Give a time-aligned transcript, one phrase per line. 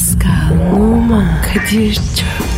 [0.00, 2.49] Pascal, Oman, Kadir çok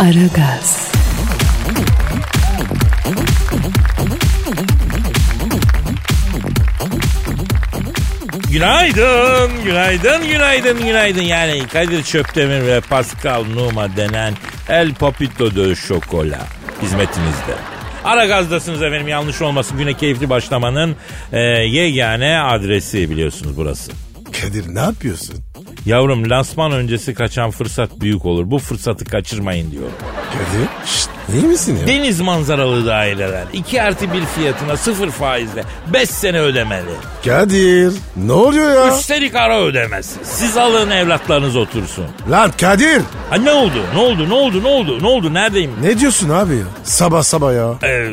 [0.00, 0.92] Aragaz,
[8.50, 11.22] Günaydın, günaydın, günaydın, günaydın.
[11.22, 14.34] Yani Kadir Çöptemir ve Pascal Numa denen
[14.68, 16.46] El Papito de Şokola
[16.82, 17.54] hizmetinizde.
[18.04, 19.78] Ara gazdasınız efendim yanlış olmasın.
[19.78, 20.96] Güne keyifli başlamanın
[21.32, 23.92] e, yegane adresi biliyorsunuz burası.
[24.42, 25.49] Kadir ne yapıyorsun?
[25.86, 28.50] Yavrum lansman öncesi kaçan fırsat büyük olur.
[28.50, 29.88] Bu fırsatı kaçırmayın diyor.
[30.32, 31.86] Kadir şşt, iyi misin ya?
[31.86, 33.44] Deniz manzaralı daireler.
[33.52, 36.90] 2 artı 1 fiyatına sıfır faizle 5 sene ödemeli.
[37.24, 38.98] Kadir ne oluyor ya?
[38.98, 40.18] Üstelik ara ödemesi.
[40.22, 42.06] Siz alın evlatlarınız otursun.
[42.30, 43.82] Lan Kadir Ha ne oldu?
[43.94, 44.28] Ne oldu?
[44.28, 44.62] Ne oldu?
[44.62, 45.02] Ne oldu?
[45.02, 45.34] Ne oldu?
[45.34, 45.70] Neredeyim?
[45.82, 46.64] ne diyorsun abi ya?
[46.84, 47.74] Sabah sabah ya.
[47.88, 48.10] Ee,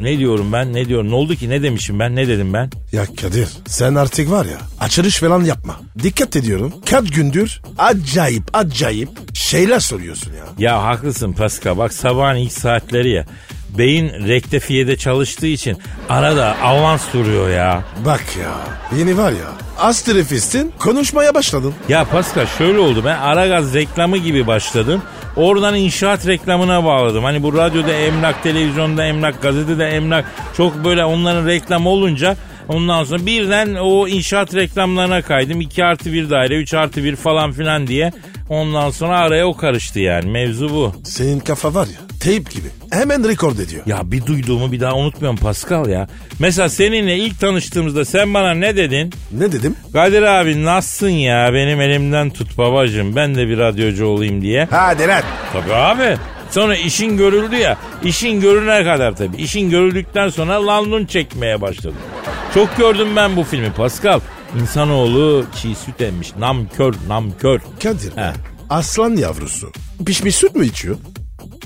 [0.00, 0.72] ne diyorum ben?
[0.74, 1.10] Ne diyorum?
[1.10, 1.50] Ne oldu ki?
[1.50, 2.16] Ne demişim ben?
[2.16, 2.70] Ne dedim ben?
[2.92, 5.80] Ya Kadir sen artık var ya açılış falan yapma.
[6.02, 6.72] Dikkat ediyorum.
[6.90, 10.44] Kaç gündür acayip acayip şeyler soruyorsun ya.
[10.70, 11.78] Ya haklısın Pascal.
[11.78, 13.24] Bak sabahın ilk saatleri ya.
[13.78, 17.84] Beyin rektefiyede çalıştığı için arada avans duruyor ya.
[18.04, 18.52] Bak ya
[18.98, 21.74] yeni var ya Astrofist'in konuşmaya başladın.
[21.88, 25.02] Ya Pascal şöyle oldu ben Aragaz reklamı gibi başladım.
[25.36, 27.24] Oradan inşaat reklamına bağladım.
[27.24, 30.24] Hani bu radyoda emlak, televizyonda emlak, gazetede emlak
[30.56, 32.36] çok böyle onların reklamı olunca
[32.68, 35.60] ondan sonra birden o inşaat reklamlarına kaydım.
[35.60, 38.12] 2 artı 1 daire, 3 artı 1 falan filan diye.
[38.48, 40.92] Ondan sonra araya o karıştı yani mevzu bu.
[41.04, 42.68] Senin kafa var ya teyp gibi.
[42.90, 43.82] Hemen rekord ediyor.
[43.86, 46.08] Ya bir duyduğumu bir daha unutmuyorum Pascal ya.
[46.38, 49.12] Mesela seninle ilk tanıştığımızda sen bana ne dedin?
[49.32, 49.76] Ne dedim?
[49.92, 54.68] Kadir abi nasılsın ya benim elimden tut babacığım ben de bir radyocu olayım diye.
[54.70, 55.22] Hadi lan.
[55.52, 56.16] Tabii abi.
[56.50, 57.76] Sonra işin görüldü ya.
[58.04, 59.36] İşin görüne kadar tabii.
[59.36, 61.96] İşin görüldükten sonra London çekmeye başladım.
[62.54, 64.20] Çok gördüm ben bu filmi Pascal.
[64.60, 66.36] İnsanoğlu çiğ süt emmiş.
[66.38, 67.60] Namkör, namkör.
[67.82, 68.32] Kadir He.
[68.70, 69.72] aslan yavrusu.
[70.06, 70.96] Pişmiş süt mü içiyor?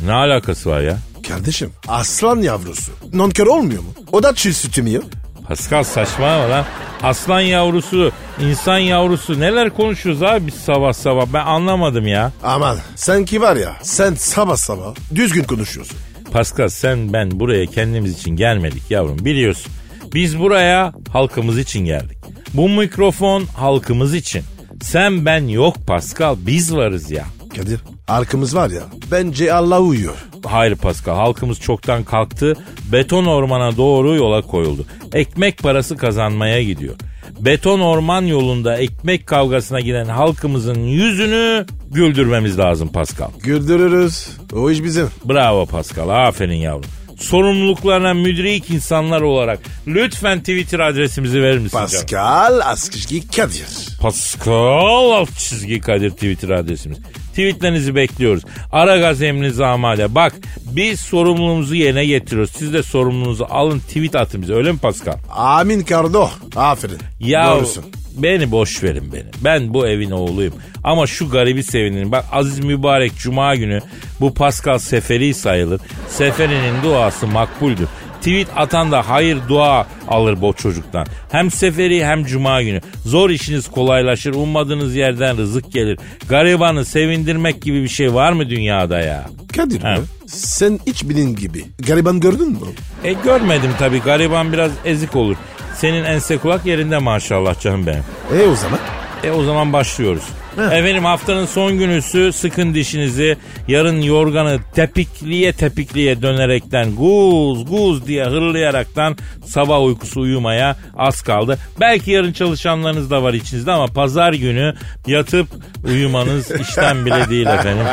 [0.07, 0.99] Ne alakası var ya?
[1.29, 2.93] Kardeşim aslan yavrusu.
[3.13, 3.89] Nonkör olmuyor mu?
[4.13, 5.03] O da çiğ sütü mü yiyor?
[5.49, 6.65] Pascal saçmalama lan.
[7.03, 12.33] Aslan yavrusu, insan yavrusu neler konuşuyoruz abi biz sabah sabah ben anlamadım ya.
[12.43, 15.97] Aman sanki var ya sen sabah sabah düzgün konuşuyorsun.
[16.33, 19.73] Pascal sen ben buraya kendimiz için gelmedik yavrum biliyorsun.
[20.15, 22.19] Biz buraya halkımız için geldik.
[22.55, 24.43] Bu mikrofon halkımız için.
[24.83, 27.25] Sen ben yok Pascal biz varız ya.
[27.57, 30.27] Kadir arkamız var ya bence Allah uyuyor.
[30.45, 32.57] Hayır Pascal halkımız çoktan kalktı.
[32.93, 34.87] Beton ormana doğru yola koyuldu.
[35.13, 36.95] Ekmek parası kazanmaya gidiyor.
[37.41, 43.31] Beton orman yolunda ekmek kavgasına giden halkımızın yüzünü güldürmemiz lazım Pascal.
[43.43, 44.29] Güldürürüz.
[44.53, 45.09] O iş bizim.
[45.25, 46.91] Bravo Pascal aferin yavrum.
[47.21, 51.91] Sorumluluklarına müdrik insanlar olarak lütfen Twitter adresimizi verir misin canım?
[51.93, 53.67] Pascal Askışki Kadir.
[54.01, 56.99] Pascal alt çizgi Kadir Twitter adresimiz.
[57.31, 58.45] Tweetlerinizi bekliyoruz.
[58.73, 60.15] Aragaz emrinize amade.
[60.15, 60.35] Bak
[60.67, 62.51] biz sorumluluğumuzu yerine getiriyoruz.
[62.57, 65.15] Siz de sorumluluğunuzu alın tweet atın bize öyle mi Pascal?
[65.31, 66.29] Amin Kardo.
[66.57, 66.99] Aferin.
[67.21, 67.85] Ya Doğrusun.
[68.17, 69.25] Beni boş verin beni.
[69.45, 70.55] Ben bu evin oğluyum.
[70.85, 72.13] Ama şu garibi sevinin.
[72.13, 73.81] Bak Aziz Mübarek Cuma günü
[74.21, 75.81] bu Pascal seferi sayılır.
[76.09, 77.89] Seferinin duası makbuldür.
[78.19, 81.07] Tweet atan da hayır dua alır bu çocuktan.
[81.31, 82.81] Hem seferi hem cuma günü.
[83.07, 84.35] Zor işiniz kolaylaşır.
[84.35, 85.99] Ummadığınız yerden rızık gelir.
[86.29, 89.27] Garibanı sevindirmek gibi bir şey var mı dünyada ya?
[89.57, 89.99] Kadir mi?
[90.27, 91.65] Sen hiç bilin gibi.
[91.87, 92.59] Gariban gördün mü?
[93.05, 94.01] E görmedim tabii.
[94.01, 95.37] Gariban biraz ezik olur.
[95.81, 98.05] Senin ense kulak yerinde maşallah canım benim.
[98.41, 98.79] E o zaman?
[99.25, 100.23] E o zaman başlıyoruz.
[100.59, 103.37] Efendim haftanın son günüsü sıkın dişinizi
[103.69, 109.17] yarın yorganı tepikliye tepikliye dönerekten guz guz diye hırlayaraktan
[109.47, 111.59] sabah uykusu uyumaya az kaldı.
[111.81, 114.75] Belki yarın çalışanlarınız da var içinizde ama pazar günü
[115.07, 115.47] yatıp
[115.85, 117.87] uyumanız işten bile değil efendim.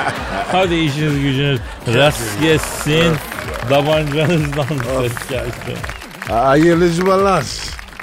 [0.51, 1.60] Hadi işiniz gücünüz
[1.94, 3.13] rast gelsin.
[3.69, 4.68] Davancanızdan
[5.00, 5.78] ses gelsin.
[6.28, 7.44] Hayırlı cumalar.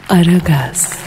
[0.08, 0.98] Aragaz,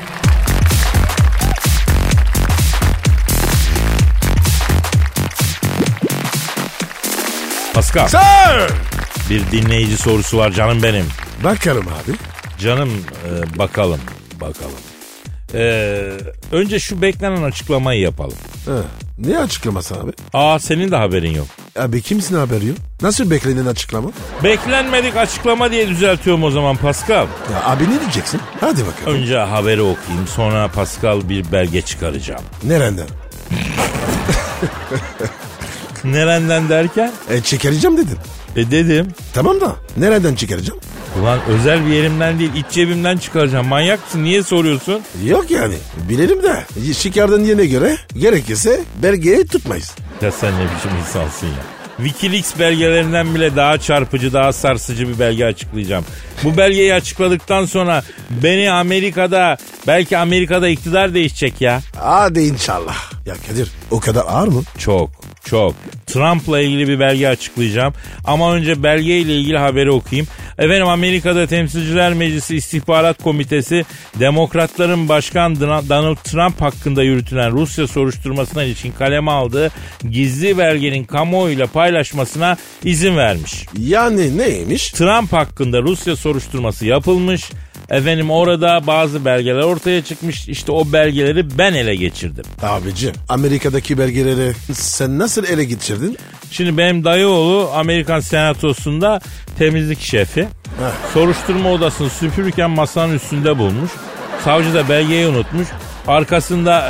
[7.73, 8.71] Pascal Sir!
[9.29, 11.05] bir dinleyici sorusu var canım benim.
[11.43, 12.15] Bakalım abi.
[12.59, 12.89] Canım
[13.25, 13.99] e, bakalım
[14.41, 14.71] bakalım.
[15.53, 16.11] Ee,
[16.51, 18.37] önce şu beklenen açıklamayı yapalım.
[18.65, 19.06] He.
[19.17, 20.11] Ne açıklaması abi?
[20.33, 21.47] Aa senin de haberin yok.
[21.79, 22.77] Abi kimsin haberi yok?
[23.01, 24.09] Nasıl beklenen açıklama?
[24.43, 27.27] Beklenmedik açıklama diye düzeltiyorum o zaman Pascal.
[27.53, 28.41] Ya abi ne diyeceksin?
[28.61, 29.17] Hadi bakalım.
[29.17, 32.41] Önce haberi okuyayım sonra Pascal bir belge çıkaracağım.
[32.63, 33.07] Nereden?
[36.03, 37.11] Nereden derken?
[37.29, 38.17] E çıkaracağım dedin.
[38.55, 39.07] E dedim.
[39.33, 40.79] Tamam da nereden çıkaracağım?
[41.21, 43.67] Ulan özel bir yerimden değil iç cebimden çıkaracağım.
[43.67, 44.23] Manyak mısın?
[44.23, 45.01] Niye soruyorsun?
[45.25, 45.75] Yok yani.
[46.09, 46.65] Bilelim de.
[47.01, 49.95] Çıkardığın yerine göre gerekirse belgeyi tutmayız.
[50.21, 51.53] Ya sen ne biçim insansın ya.
[51.97, 56.05] Wikileaks belgelerinden bile daha çarpıcı, daha sarsıcı bir belge açıklayacağım.
[56.43, 61.81] Bu belgeyi açıkladıktan sonra beni Amerika'da, belki Amerika'da iktidar değişecek ya.
[61.95, 63.11] Hadi inşallah.
[63.25, 64.61] Ya Kadir o kadar ağır mı?
[64.77, 65.09] Çok,
[65.45, 65.75] çok.
[66.07, 67.93] Trump'la ilgili bir belge açıklayacağım.
[68.25, 70.27] Ama önce belgeyle ilgili haberi okuyayım.
[70.57, 73.85] Efendim Amerika'da Temsilciler Meclisi İstihbarat Komitesi
[74.19, 79.71] Demokratların Başkan Donald Trump hakkında yürütülen Rusya soruşturmasına ilişkin kaleme aldığı
[80.09, 83.65] gizli belgenin kamuoyuyla paylaşmasına izin vermiş.
[83.77, 84.91] Yani neymiş?
[84.91, 87.51] Trump hakkında Rusya soruşturması yapılmış.
[87.89, 90.47] Efendim orada bazı belgeler ortaya çıkmış.
[90.47, 92.45] İşte o belgeleri ben ele geçirdim.
[92.63, 96.17] Abicim Amerika'daki belgeleri sen nasıl ele geçirdin?
[96.51, 99.19] Şimdi benim dayıoğlu Amerikan Senatosu'nda
[99.59, 100.47] temizlik şefi.
[101.13, 103.91] Soruşturma odasını süpürürken masanın üstünde bulmuş.
[104.43, 105.67] Savcı da belgeyi unutmuş.
[106.07, 106.89] Arkasında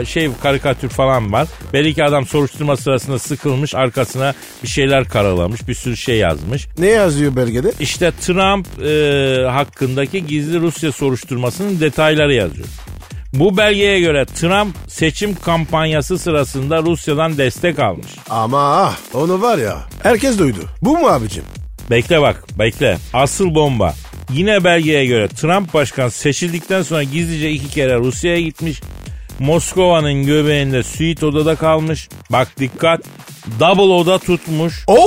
[0.00, 1.48] e, şey karikatür falan var.
[1.72, 6.66] Belki adam soruşturma sırasında sıkılmış arkasına bir şeyler karalamış bir sürü şey yazmış.
[6.78, 7.72] Ne yazıyor belgede?
[7.80, 12.68] İşte Trump e, hakkındaki gizli Rusya soruşturmasının detayları yazıyor.
[13.32, 18.06] Bu belgeye göre Trump seçim kampanyası sırasında Rusya'dan destek almış.
[18.30, 20.60] Ama onu var ya herkes duydu.
[20.82, 21.44] Bu mu abicim?
[21.90, 22.98] Bekle bak bekle.
[23.12, 23.94] Asıl bomba.
[24.30, 28.80] Yine belgeye göre Trump başkan seçildikten sonra gizlice iki kere Rusya'ya gitmiş.
[29.38, 32.08] Moskova'nın göbeğinde suite odada kalmış.
[32.30, 33.00] Bak dikkat.
[33.60, 34.84] Double oda tutmuş.
[34.86, 34.98] Oo,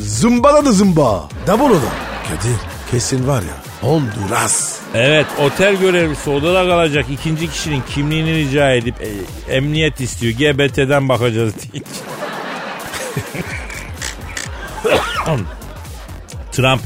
[0.00, 1.28] zımbala da zımba.
[1.46, 1.92] Double oda.
[2.28, 2.56] Kadir
[2.90, 4.78] kesin var ya Honduras.
[4.94, 9.08] Evet otel görevlisi odada kalacak ikinci kişinin kimliğini rica edip e,
[9.54, 10.32] emniyet istiyor.
[10.32, 11.82] GBT'den bakacağız diye.
[16.52, 16.80] Trump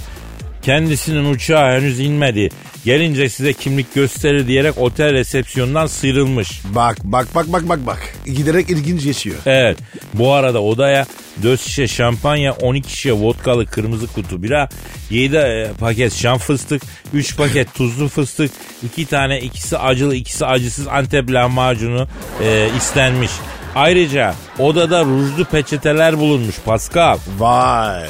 [0.63, 2.49] kendisinin uçağı henüz inmedi.
[2.85, 6.61] Gelince size kimlik gösterir diyerek otel resepsiyonundan sıyrılmış.
[6.75, 8.15] Bak bak bak bak bak bak.
[8.27, 9.37] Giderek ilginç geçiyor.
[9.47, 9.79] Evet
[10.15, 11.07] bu arada odaya
[11.43, 14.69] 4 şişe şampanya 12 şişe vodkalı kırmızı kutu bira
[15.11, 16.83] 7 e, paket şam fıstık
[17.15, 18.51] 3 paket tuzlu fıstık
[18.83, 22.09] 2 tane ikisi acılı ikisi acısız antep lahmacunu
[22.43, 23.31] e, istenmiş.
[23.75, 27.19] Ayrıca odada rujlu peçeteler bulunmuş Pascal.
[27.39, 28.07] Vay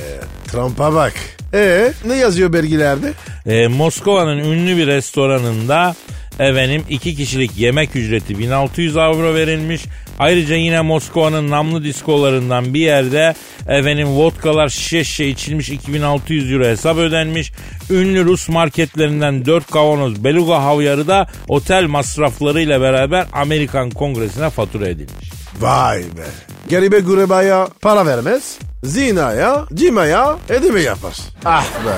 [0.53, 1.42] Trump'a bak.
[1.55, 3.13] E ne yazıyor belgelerde?
[3.47, 5.95] E, Moskova'nın ünlü bir restoranında
[6.39, 9.85] efendim iki kişilik yemek ücreti 1600 avro verilmiş.
[10.19, 13.35] Ayrıca yine Moskova'nın namlı diskolarından bir yerde
[13.69, 17.53] efendim vodkalar şişe şişe içilmiş 2600 euro hesap ödenmiş.
[17.91, 25.31] Ünlü Rus marketlerinden 4 kavanoz beluga havyarı da otel masraflarıyla beraber Amerikan Kongresi'ne fatura edilmiş.
[25.61, 26.52] Vay be.
[26.71, 28.59] Garibe gurebaya para vermez.
[28.85, 31.15] Zinaya, cimaya edeme yapar.
[31.45, 31.93] Ah be.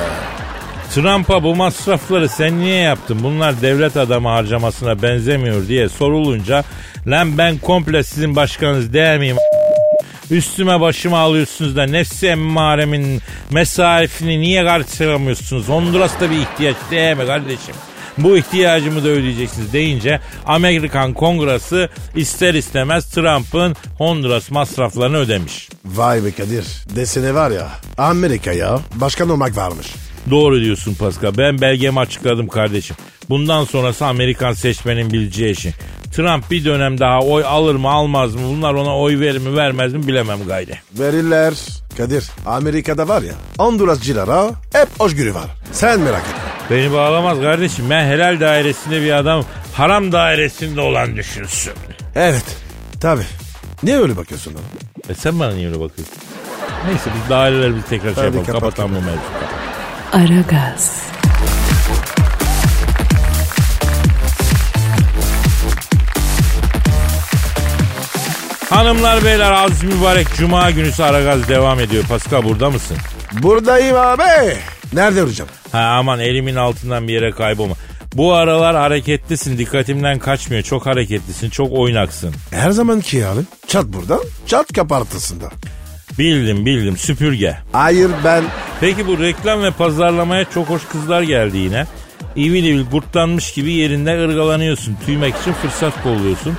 [0.94, 3.18] Trump'a bu masrafları sen niye yaptın?
[3.22, 6.64] Bunlar devlet adamı harcamasına benzemiyor diye sorulunca
[7.06, 9.36] lan ben komple sizin başkanınız değil miyim?
[10.30, 15.68] Üstüme başıma alıyorsunuz da nefsi emmaremin mesaifini niye karşılamıyorsunuz?
[15.68, 17.74] Honduras'ta bir ihtiyaç değil mi kardeşim?
[18.18, 25.68] Bu ihtiyacımı da ödeyeceksiniz deyince Amerikan Kongresi ister istemez Trump'ın Honduras masraflarını ödemiş.
[25.84, 26.66] Vay be Kadir.
[26.96, 27.68] Desene var ya
[27.98, 29.86] Amerika'ya başkan olmak varmış.
[30.30, 31.32] Doğru diyorsun Pascal.
[31.38, 32.96] Ben belgemi açıkladım kardeşim.
[33.28, 35.74] Bundan sonrası Amerikan seçmenin bileceği işi.
[36.12, 39.92] Trump bir dönem daha oy alır mı almaz mı bunlar ona oy verir mi vermez
[39.92, 40.78] mi bilemem gayri.
[40.98, 41.54] Verirler.
[41.96, 45.46] Kadir Amerika'da var ya Hondurasçılara hep hoşgörü var.
[45.72, 46.43] Sen merak etme.
[46.70, 47.90] Beni bağlamaz kardeşim.
[47.90, 49.44] Ben helal dairesinde bir adam
[49.74, 51.72] haram dairesinde olan düşünsün.
[52.14, 52.44] Evet
[53.00, 53.22] tabi.
[53.82, 55.12] Niye öyle bakıyorsun ona?
[55.12, 56.16] E sen bana niye öyle bakıyorsun?
[56.88, 58.44] Neyse biz daireleri bir tekrar şey Hadi yapalım.
[58.46, 59.16] kapat, Kapatalım bu mevzuyu.
[59.40, 60.30] kapat.
[60.30, 61.02] Aragaz,
[68.70, 72.04] Hanımlar beyler aziz mübarek cuma günüsü Aragaz devam ediyor.
[72.08, 72.96] Pascal burada mısın?
[73.32, 74.56] Buradayım abi.
[74.94, 75.48] Nerede hocam?
[75.72, 77.74] Ha aman elimin altından bir yere kaybolma.
[78.14, 80.62] Bu aralar hareketlisin dikkatimden kaçmıyor.
[80.62, 82.34] Çok hareketlisin çok oynaksın.
[82.50, 83.40] Her zamanki abi.
[83.66, 85.50] Çat burada, çat kapartısında.
[86.18, 87.56] Bildim bildim süpürge.
[87.72, 88.44] Hayır ben...
[88.80, 91.86] Peki bu reklam ve pazarlamaya çok hoş kızlar geldi yine.
[92.36, 94.96] İvil ivil kurtlanmış gibi yerinde ırgalanıyorsun.
[95.06, 96.56] Tüymek için fırsat kolluyorsun.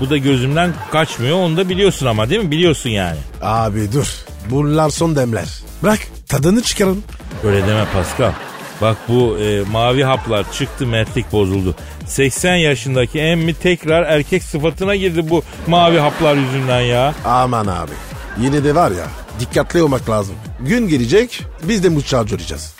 [0.00, 2.50] Bu da gözümden kaçmıyor onu da biliyorsun ama değil mi?
[2.50, 3.18] Biliyorsun yani.
[3.42, 4.06] Abi dur.
[4.50, 5.48] Bunlar son demler.
[5.82, 7.04] Bırak tadını çıkarın.
[7.44, 8.32] Öyle deme Pascal.
[8.80, 11.74] Bak bu e, mavi haplar çıktı mertlik bozuldu.
[12.06, 17.14] 80 yaşındaki emmi tekrar erkek sıfatına girdi bu mavi haplar yüzünden ya.
[17.24, 17.92] Aman abi.
[18.40, 19.06] Yine de var ya
[19.40, 20.34] dikkatli olmak lazım.
[20.60, 22.74] Gün gelecek biz de mutsal göreceğiz.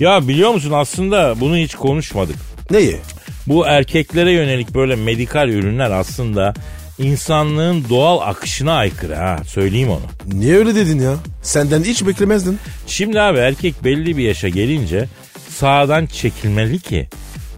[0.00, 2.36] Ya biliyor musun aslında bunu hiç konuşmadık.
[2.70, 2.96] Neyi?
[3.46, 6.54] Bu erkeklere yönelik böyle medikal ürünler aslında
[6.98, 10.38] insanlığın doğal akışına aykırı ha söyleyeyim onu.
[10.38, 11.14] Niye öyle dedin ya?
[11.42, 12.58] Senden hiç beklemezdin.
[12.86, 15.08] Şimdi abi erkek belli bir yaşa gelince
[15.48, 17.08] sağdan çekilmeli ki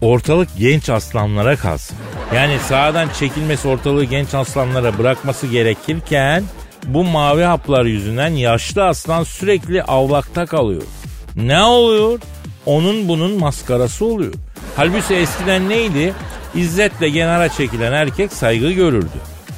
[0.01, 1.97] ortalık genç aslanlara kalsın.
[2.35, 6.43] Yani sağdan çekilmesi ortalığı genç aslanlara bırakması gerekirken
[6.85, 10.83] bu mavi haplar yüzünden yaşlı aslan sürekli avlakta kalıyor.
[11.35, 12.19] Ne oluyor?
[12.65, 14.33] Onun bunun maskarası oluyor.
[14.75, 16.13] Halbuki eskiden neydi?
[16.55, 19.07] İzzetle kenara çekilen erkek saygı görürdü.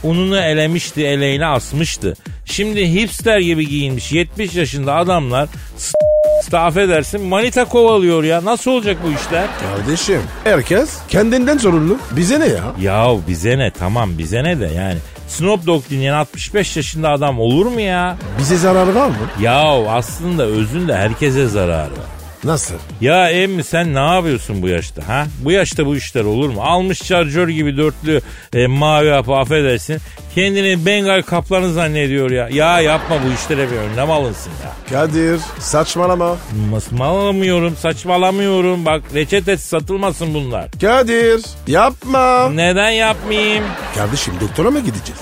[0.04, 2.14] Ununu elemişti, eleğine asmıştı.
[2.46, 8.46] Şimdi hipster gibi giyinmiş 70 yaşında adamlar s- affedersin manita kovalıyor ya.
[8.46, 9.46] Nasıl olacak bu işler?
[9.76, 11.98] Kardeşim herkes kendinden sorumlu.
[12.12, 12.64] Bize ne ya?
[12.82, 14.98] Ya bize ne tamam bize ne de yani.
[15.28, 18.18] Snoop Dogg dinleyen 65 yaşında adam olur mu ya?
[18.40, 19.16] Bize zararı var mı?
[19.42, 22.23] Ya aslında özünde herkese zararı var.
[22.44, 22.76] Nasıl?
[23.02, 25.26] Ya emmi sen ne yapıyorsun bu yaşta ha?
[25.44, 26.62] Bu yaşta bu işler olur mu?
[26.62, 28.22] Almış şarjör gibi dörtlü
[28.54, 29.98] e, mavi hapı affedersin.
[30.36, 32.50] Kendini Bengal kaplanı zannediyor ya.
[32.50, 34.72] Ya yapma bu işlere bir önlem alınsın ya.
[34.90, 36.36] Kadir saçmalama.
[36.80, 38.86] Saçmalamıyorum saçmalamıyorum.
[38.86, 40.72] Bak reçete satılmasın bunlar.
[40.82, 42.50] Kadir yapma.
[42.50, 43.64] Neden yapmayayım?
[43.96, 45.22] Kardeşim doktora mı gideceğiz?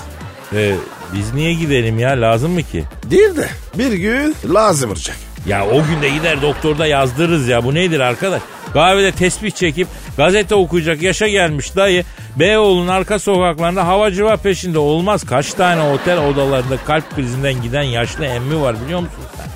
[0.54, 0.74] E,
[1.14, 2.84] biz niye gidelim ya lazım mı ki?
[3.10, 3.48] Değil de
[3.78, 5.16] bir gün lazım olacak.
[5.46, 7.64] Ya o günde gider doktorda yazdırırız ya.
[7.64, 8.42] Bu nedir arkadaş?
[8.72, 12.04] Kahvede tesbih çekip gazete okuyacak yaşa gelmiş dayı.
[12.36, 15.24] Beyoğlu'nun arka sokaklarında havacıva peşinde olmaz.
[15.26, 19.50] Kaç tane otel odalarında kalp krizinden giden yaşlı emmi var biliyor musun sen?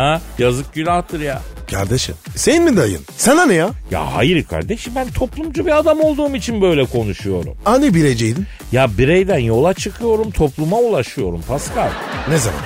[0.00, 0.20] Ha?
[0.38, 1.42] Yazık günahtır ya.
[1.70, 3.00] Kardeşim senin mi dayın?
[3.16, 3.70] Sana ne ya?
[3.90, 7.56] Ya hayır kardeşim ben toplumcu bir adam olduğum için böyle konuşuyorum.
[7.64, 8.46] Hani bireyceydin?
[8.72, 11.90] Ya bireyden yola çıkıyorum topluma ulaşıyorum Pascal.
[12.28, 12.60] Ne zaman?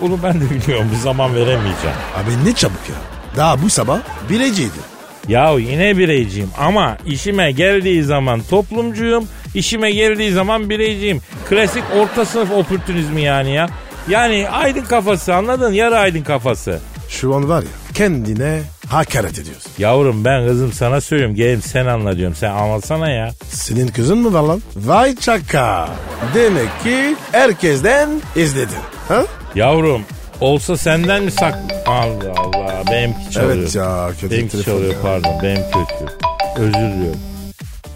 [0.00, 1.96] Bunu ben de biliyorum bir zaman veremeyeceğim.
[2.16, 2.94] Abi ne çabuk ya.
[3.36, 3.98] Daha bu sabah
[4.30, 4.82] bireyceydin.
[5.28, 11.20] Ya yine bireyciyim ama işime geldiği zaman toplumcuyum, işime geldiği zaman bireyciyim.
[11.48, 13.68] Klasik orta sınıf opürtünizmi yani ya.
[14.08, 15.72] Yani aydın kafası anladın?
[15.72, 16.80] Yarı aydın kafası.
[17.08, 19.72] Şu an var ya kendine hakaret ediyorsun.
[19.78, 22.36] Yavrum ben kızım sana söylüyorum gelin sen anla diyorum.
[22.36, 23.30] Sen anlatsana ya.
[23.48, 24.62] Senin kızın mı var lan?
[24.76, 25.88] Vay çaka.
[26.34, 28.76] Demek ki herkesten izledin.
[29.08, 29.22] Ha?
[29.56, 30.02] Yavrum
[30.40, 31.58] olsa senden mi sak...
[31.86, 33.56] Allah Allah benimki çalıyor.
[33.56, 35.02] Evet ya kötü Benimki telefon çalıyor ya.
[35.02, 36.12] pardon benim kötü.
[36.56, 37.20] Özür diliyorum.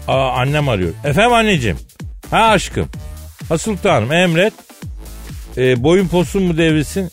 [0.07, 0.93] Aa annem arıyor.
[1.03, 1.77] Efendim anneciğim.
[2.31, 2.89] Ha aşkım.
[3.49, 4.53] Ha sultanım emret.
[5.57, 7.11] Ee, boyun posun mu devrilsin?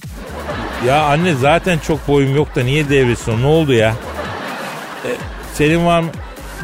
[0.87, 3.43] Ya anne zaten çok boyum yok da niye devrilsin?
[3.43, 3.95] Ne oldu ya?
[5.07, 5.09] Ee,
[5.55, 6.09] senin var mı?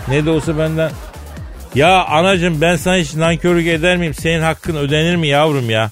[0.09, 0.91] Ne de olsa benden...
[1.75, 4.15] Ya anacığım ben sana hiç nankörlük eder miyim?
[4.15, 5.91] Senin hakkın ödenir mi yavrum ya?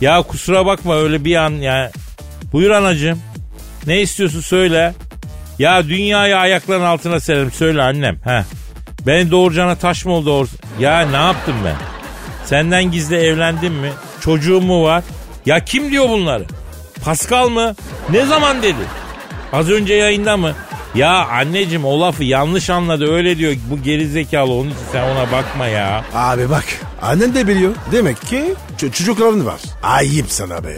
[0.00, 1.90] Ya kusura bakma öyle bir an ya.
[2.52, 3.18] Buyur anacığım.
[3.86, 4.94] Ne istiyorsun söyle.
[5.58, 8.16] Ya dünyayı ayakların altına sererim söyle annem.
[8.24, 8.44] He.
[9.06, 10.48] Beni doğuracağına taş mı oldu doğru?
[10.80, 11.76] Ya ne yaptım ben?
[12.44, 13.90] Senden gizli evlendim mi?
[14.20, 15.04] Çocuğum mu var?
[15.46, 16.44] Ya kim diyor bunları?
[17.04, 17.74] Pascal mı?
[18.10, 18.82] Ne zaman dedi?
[19.52, 20.52] Az önce yayında mı?
[20.94, 25.66] Ya anneciğim o lafı yanlış anladı öyle diyor bu gerizekalı onun için sen ona bakma
[25.66, 26.04] ya.
[26.14, 26.64] Abi bak
[27.02, 27.74] annen de biliyor.
[27.92, 29.60] Demek ki ç- çocukların var.
[29.82, 30.76] Ayıp sana be.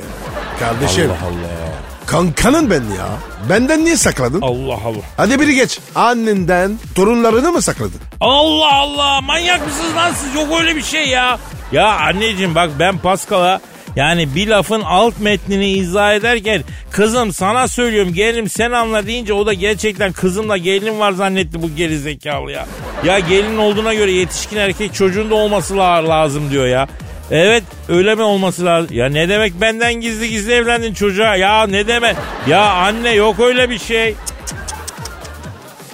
[0.61, 1.73] Kardeşim Allah Allah.
[2.07, 3.09] kankanın ben ya.
[3.49, 4.41] Benden niye sakladın?
[4.41, 5.03] Allah Allah.
[5.17, 5.79] Hadi biri geç.
[5.95, 8.01] Annenden torunlarını mı sakladın?
[8.21, 11.39] Allah Allah manyak mısınız lan siz yok öyle bir şey ya.
[11.73, 13.61] Ya anneciğim bak ben Pascal'a
[13.97, 19.47] yani bir lafın alt metnini izah ederken kızım sana söylüyorum gelinim sen anla deyince o
[19.47, 22.67] da gerçekten kızımla gelin var zannetti bu gerizekalı ya.
[23.05, 26.89] Ya gelin olduğuna göre yetişkin erkek çocuğun da olması la- lazım diyor ya.
[27.31, 28.97] Evet öyle mi olması lazım?
[28.97, 31.37] Ya ne demek benden gizli gizli evlendin çocuğa?
[31.37, 32.17] Ya ne demek?
[32.49, 34.15] Ya anne yok öyle bir şey.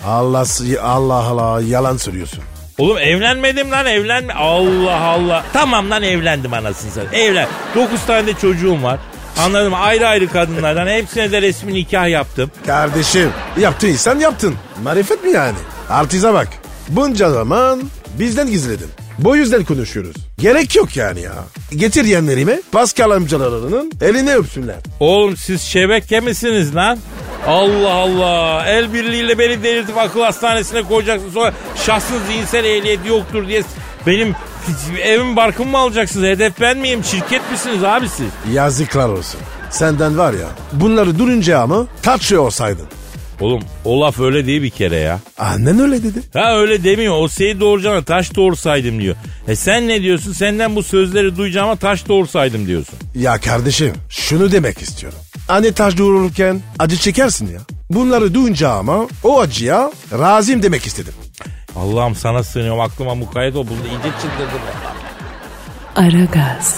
[0.07, 0.45] Allah
[0.83, 2.45] Allah Allah yalan söylüyorsun.
[2.79, 4.33] Oğlum evlenmedim lan evlenme.
[4.33, 5.45] Allah Allah.
[5.53, 7.31] Tamam lan evlendim anasını satayım.
[7.31, 7.49] Evlen.
[7.75, 8.99] 9 tane de çocuğum var.
[9.39, 12.51] Anladım ayrı ayrı kadınlardan hepsine de resmi nikah yaptım.
[12.67, 13.31] Kardeşim
[13.61, 14.55] yaptıysan yaptın.
[14.83, 15.57] Marifet mi yani?
[15.91, 16.49] Artize bak.
[16.89, 17.83] Bunca zaman
[18.19, 18.89] bizden gizledin.
[19.19, 20.17] Bu yüzden konuşuyoruz.
[20.39, 21.33] Gerek yok yani ya.
[21.77, 24.77] Getir yeğenlerime Pascal amcalarının eline öpsünler.
[25.01, 26.99] Oğlum siz şebeke misiniz lan?
[27.47, 28.65] Allah Allah.
[28.67, 31.31] El birliğiyle beni delirtip akıl hastanesine koyacaksın.
[31.31, 31.53] Sonra
[31.87, 33.63] şahsın zihinsel ehliyeti yoktur diye
[34.07, 34.35] benim
[35.03, 36.27] evim barkımı mı alacaksınız?
[36.27, 37.05] Hedef ben miyim?
[37.05, 38.27] Şirket misiniz abi siz?
[38.53, 39.41] Yazıklar olsun.
[39.71, 42.87] Senden var ya bunları durunca ama tartışıyor olsaydın.
[43.41, 45.21] Oğlum o laf öyle değil bir kere ya.
[45.39, 46.19] Annen öyle dedi.
[46.33, 47.15] Ha öyle demiyor.
[47.19, 49.17] O şeyi doğuracağına taş doğursaydım diyor.
[49.49, 50.33] E sen ne diyorsun?
[50.33, 52.99] Senden bu sözleri duyacağıma taş doğursaydım diyorsun.
[53.15, 55.19] Ya kardeşim şunu demek istiyorum.
[55.49, 57.61] Anne taş doğururken acı çekersin ya.
[57.91, 61.13] Bunları duyunca ama o acıya razıyım demek istedim.
[61.77, 63.67] Allah'ım sana sığınıyorum aklıma mukayyet ol.
[63.67, 64.61] Bunda iyice çıldırdım.
[65.97, 66.75] Aragaz,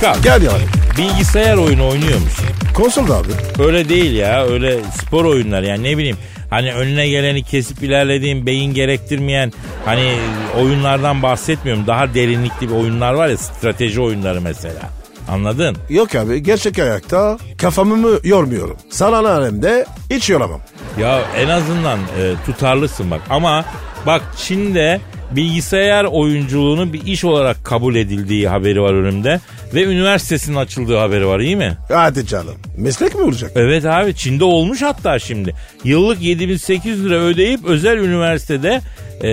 [0.00, 0.62] Pascal Gel yani.
[0.98, 2.44] bilgisayar oyunu oynuyor musun?
[2.74, 3.28] Konsolda abi.
[3.62, 6.16] Öyle değil ya öyle spor oyunları yani ne bileyim
[6.50, 9.52] hani önüne geleni kesip ilerlediğin beyin gerektirmeyen
[9.84, 10.14] hani
[10.60, 11.86] oyunlardan bahsetmiyorum.
[11.86, 14.90] Daha derinlikli bir oyunlar var ya strateji oyunları mesela.
[15.28, 15.76] Anladın?
[15.90, 18.76] Yok abi gerçek ayakta kafamı mı yormuyorum.
[18.90, 20.60] Saran alemde hiç yoramam.
[21.00, 23.64] Ya en azından e, tutarlısın bak ama
[24.06, 25.00] bak Çin'de
[25.30, 29.40] bilgisayar oyunculuğunu bir iş olarak kabul edildiği haberi var önümde
[29.74, 31.76] ve üniversitesinin açıldığı haberi var iyi mi?
[31.88, 32.54] Hadi canım.
[32.76, 33.50] Meslek mi olacak?
[33.54, 35.54] Evet abi Çin'de olmuş hatta şimdi.
[35.84, 38.80] Yıllık 7800 lira ödeyip özel üniversitede
[39.22, 39.30] e,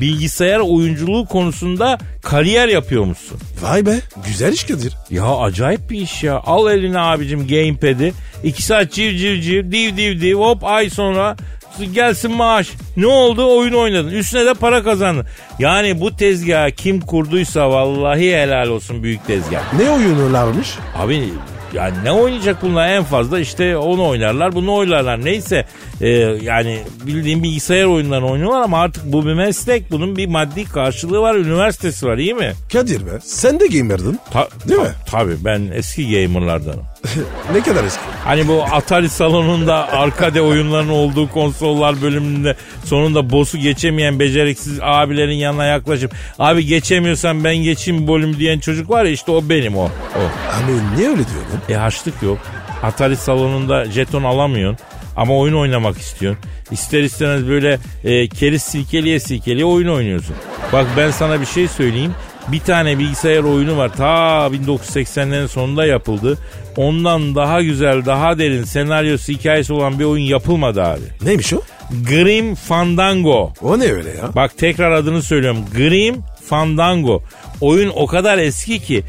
[0.00, 3.38] bilgisayar oyunculuğu konusunda kariyer yapıyormuşsun.
[3.62, 4.92] Vay be güzel iş Kadir.
[5.10, 6.42] Ya acayip bir iş ya.
[6.46, 8.12] Al eline abicim gamepad'i.
[8.44, 11.36] 2 saat civ civ civ div div div hop ay sonra
[11.84, 12.68] gelsin maaş.
[12.96, 13.58] Ne oldu?
[13.58, 14.08] Oyun oynadın.
[14.10, 15.26] Üstüne de para kazandın.
[15.58, 19.72] Yani bu tezgahı kim kurduysa vallahi helal olsun büyük tezgah.
[19.80, 20.74] Ne oyunlarmış?
[20.96, 21.28] Abi
[21.74, 25.64] yani ne oynayacak bunlar en fazla işte onu oynarlar bunu oynarlar neyse
[26.00, 26.08] e,
[26.42, 31.34] yani bildiğim bilgisayar oyunlarını oynuyorlar ama artık bu bir meslek bunun bir maddi karşılığı var
[31.34, 32.52] üniversitesi var iyi mi?
[32.72, 34.18] Kadir be sen de gamerdın.
[34.32, 34.90] Ta- Değil ta- mi?
[35.10, 36.84] Tabii ben eski gamerlardanım.
[37.52, 38.00] ne kadar eski.
[38.24, 45.64] Hani bu Atari salonunda arkade oyunların olduğu konsollar bölümünde sonunda boss'u geçemeyen beceriksiz abilerin yanına
[45.64, 49.84] yaklaşıp abi geçemiyorsan ben geçeyim bölüm diyen çocuk var ya işte o benim o.
[49.84, 50.20] o.
[50.52, 51.60] Abi niye öyle diyordun?
[51.68, 52.38] E harçlık yok.
[52.82, 54.78] Atari salonunda jeton alamıyorsun.
[55.16, 56.42] Ama oyun oynamak istiyorsun.
[56.70, 60.36] İster istemez böyle e, keriz silkeliye silkeliye oyun oynuyorsun.
[60.72, 62.14] Bak ben sana bir şey söyleyeyim.
[62.52, 63.92] Bir tane bilgisayar oyunu var.
[63.96, 66.38] Ta 1980'lerin sonunda yapıldı.
[66.76, 71.02] Ondan daha güzel, daha derin senaryosu, hikayesi olan bir oyun yapılmadı abi.
[71.22, 71.60] Neymiş o?
[72.08, 73.52] Grim Fandango.
[73.62, 74.34] O ne öyle ya?
[74.34, 75.64] Bak tekrar adını söylüyorum.
[75.76, 76.16] Grim
[76.48, 77.22] Fandango.
[77.60, 79.02] Oyun o kadar eski ki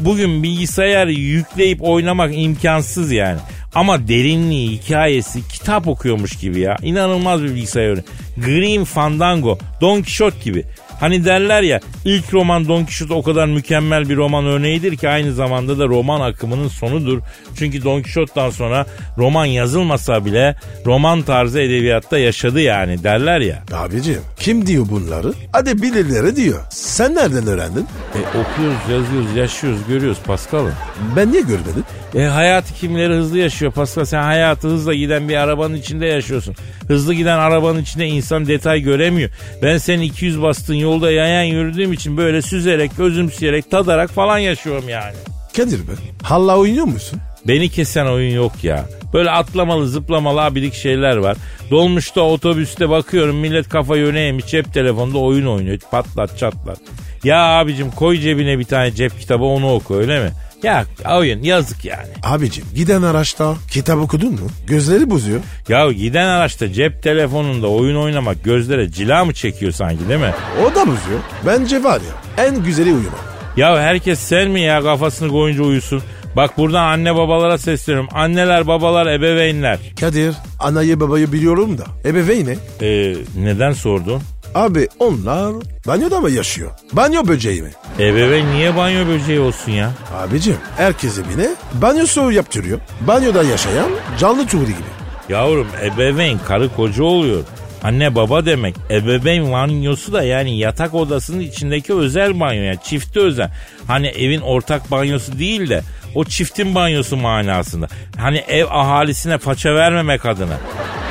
[0.00, 3.38] bugün bilgisayar yükleyip oynamak imkansız yani.
[3.74, 6.76] Ama derinliği, hikayesi kitap okuyormuş gibi ya.
[6.82, 8.02] İnanılmaz bir bilgisayar oyunu.
[8.36, 10.64] Grim Fandango, Don Quixote gibi.
[11.00, 15.32] Hani derler ya ilk roman Don Quixote o kadar mükemmel bir roman örneğidir ki aynı
[15.32, 17.18] zamanda da roman akımının sonudur.
[17.58, 18.86] Çünkü Don Quixote'dan sonra
[19.18, 20.56] roman yazılmasa bile
[20.86, 23.62] roman tarzı edebiyatta yaşadı yani derler ya.
[23.72, 25.32] Abicim kim diyor bunları?
[25.52, 26.60] Hadi birileri diyor.
[26.70, 27.86] Sen nereden öğrendin?
[28.14, 30.74] E, okuyoruz, yazıyoruz, yaşıyoruz, görüyoruz Paskal'ım.
[31.16, 31.84] Ben niye görmedim?
[32.14, 34.04] E, hayatı kimleri hızlı yaşıyor Pascal.
[34.04, 36.54] Sen hayatı hızla giden bir arabanın içinde yaşıyorsun.
[36.88, 39.30] Hızlı giden arabanın içinde insan detay göremiyor.
[39.62, 45.16] Ben senin 200 bastığın yolda yayan yürüdüğüm için böyle süzerek, özümseyerek, tadarak falan yaşıyorum yani.
[45.56, 45.92] Kadir be.
[46.22, 47.20] Halla oynuyor musun?
[47.48, 48.84] Beni kesen oyun yok ya.
[49.14, 51.36] Böyle atlamalı zıplamalı abidik şeyler var.
[51.70, 55.78] Dolmuşta otobüste bakıyorum millet kafa yöne yemiş cep telefonunda oyun oynuyor.
[55.90, 56.78] Patlat çatlat.
[57.24, 60.30] Ya abicim koy cebine bir tane cep kitabı onu oku öyle mi?
[60.62, 60.84] Ya
[61.16, 62.08] oyun yazık yani.
[62.22, 64.48] Abicim giden araçta kitap okudun mu?
[64.66, 65.40] Gözleri bozuyor.
[65.68, 70.32] Ya giden araçta cep telefonunda oyun oynamak gözlere cila mı çekiyor sanki değil mi?
[70.62, 71.20] O da bozuyor.
[71.46, 73.20] Bence var ya en güzeli uyumak.
[73.56, 76.02] Ya herkes sen mi ya kafasını koyunca uyusun?
[76.36, 78.08] Bak buradan anne babalara sesleniyorum.
[78.14, 79.78] Anneler babalar ebeveynler.
[80.00, 82.56] Kadir anayı babayı biliyorum da ebeveyn ne?
[82.86, 84.22] Ee, neden sordun?
[84.54, 85.54] Abi onlar
[85.86, 86.70] banyoda mı yaşıyor?
[86.92, 87.70] Banyo böceği mi?
[87.98, 89.90] Ebeveyn niye banyo böceği olsun ya?
[90.14, 92.78] Abicim herkes evine banyosu yaptırıyor.
[93.00, 94.98] Banyoda yaşayan canlı tuğri gibi.
[95.28, 97.44] Yavrum ebeveyn karı koca oluyor.
[97.82, 98.76] Anne baba demek.
[98.90, 103.50] Ebeveyn banyosu da yani yatak odasının içindeki özel banyo yani çifti özel.
[103.86, 105.82] Hani evin ortak banyosu değil de
[106.14, 107.88] o çiftin banyosu manasında.
[108.16, 110.58] Hani ev ahalisine faça vermemek adına.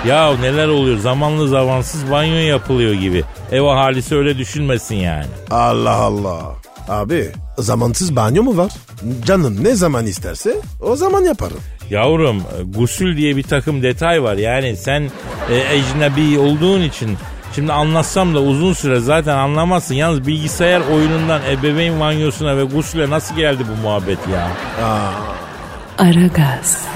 [0.08, 3.24] Ya neler oluyor zamanlı zamansız banyo yapılıyor gibi.
[3.52, 5.26] Ev ahalisi öyle düşünmesin yani.
[5.52, 6.56] Allah Allah.
[6.88, 8.72] Abi zamansız banyo mu var?
[9.26, 11.60] Canım ne zaman isterse o zaman yaparım.
[11.90, 14.36] Yavrum e, gusül diye bir takım detay var.
[14.36, 15.12] Yani sen
[15.52, 17.18] e, ecnebi olduğun için
[17.56, 19.96] Şimdi anlatsam da uzun süre zaten anlamazsın.
[19.96, 24.48] Yalnız bilgisayar oyunundan ebeveyn banyosuna ve gusüle nasıl geldi bu muhabbet ya?
[25.98, 26.88] Aragaz,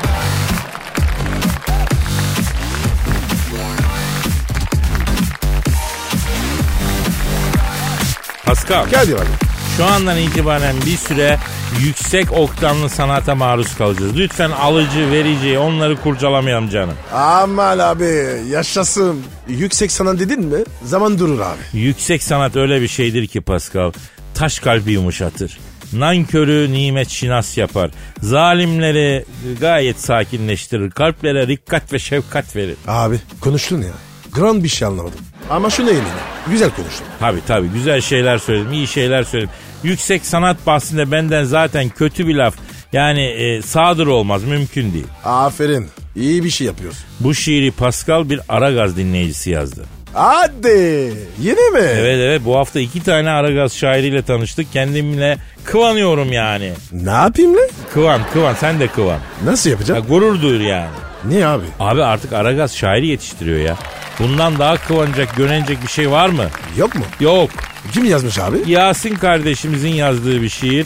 [8.45, 8.89] Pascal.
[8.89, 9.50] Geldi abi.
[9.77, 11.39] Şu andan itibaren bir süre
[11.79, 14.17] yüksek oktanlı sanata maruz kalacağız.
[14.17, 16.93] Lütfen alıcı, verici onları kurcalamayalım canım.
[17.13, 19.21] Aman abi yaşasın.
[19.47, 21.57] Yüksek sanat dedin mi zaman durur abi.
[21.73, 23.91] Yüksek sanat öyle bir şeydir ki Pascal.
[24.33, 25.59] Taş kalbi yumuşatır.
[25.93, 27.91] Nankörü nimet şinas yapar.
[28.21, 29.25] Zalimleri
[29.59, 30.91] gayet sakinleştirir.
[30.91, 32.75] Kalplere rikkat ve şefkat verir.
[32.87, 33.91] Abi konuştun ya.
[34.31, 35.19] Grand bir şey anlamadım.
[35.51, 36.05] Ama şuna eminim.
[36.49, 37.05] Güzel konuştun.
[37.19, 39.53] Tabi tabi güzel şeyler söyledim, iyi şeyler söyledim.
[39.83, 42.55] Yüksek sanat bahsinde benden zaten kötü bir laf
[42.93, 45.07] yani e, sadır olmaz mümkün değil.
[45.25, 45.87] Aferin.
[46.15, 47.03] İyi bir şey yapıyorsun.
[47.19, 49.85] Bu şiiri Pascal bir Aragaz dinleyicisi yazdı.
[50.13, 51.13] Hadi.
[51.41, 51.79] Yine mi?
[51.79, 54.73] Evet evet bu hafta iki tane Aragaz şairiyle tanıştık.
[54.73, 56.73] Kendimle kıvanıyorum yani.
[56.91, 57.67] Ne yapayım lan?
[57.93, 59.19] Kıvan kıvan sen de kıvan.
[59.45, 60.05] Nasıl Ya, yapacağım?
[60.09, 60.89] gurur duyur yani.
[61.25, 61.63] Niye abi?
[61.79, 63.77] Abi artık Aragaz şairi yetiştiriyor ya.
[64.19, 66.45] Bundan daha kıvanacak, gönenecek bir şey var mı?
[66.77, 67.01] Yok mu?
[67.19, 67.49] Yok.
[67.93, 68.57] Kim yazmış abi?
[68.67, 70.85] Yasin kardeşimizin yazdığı bir şiir.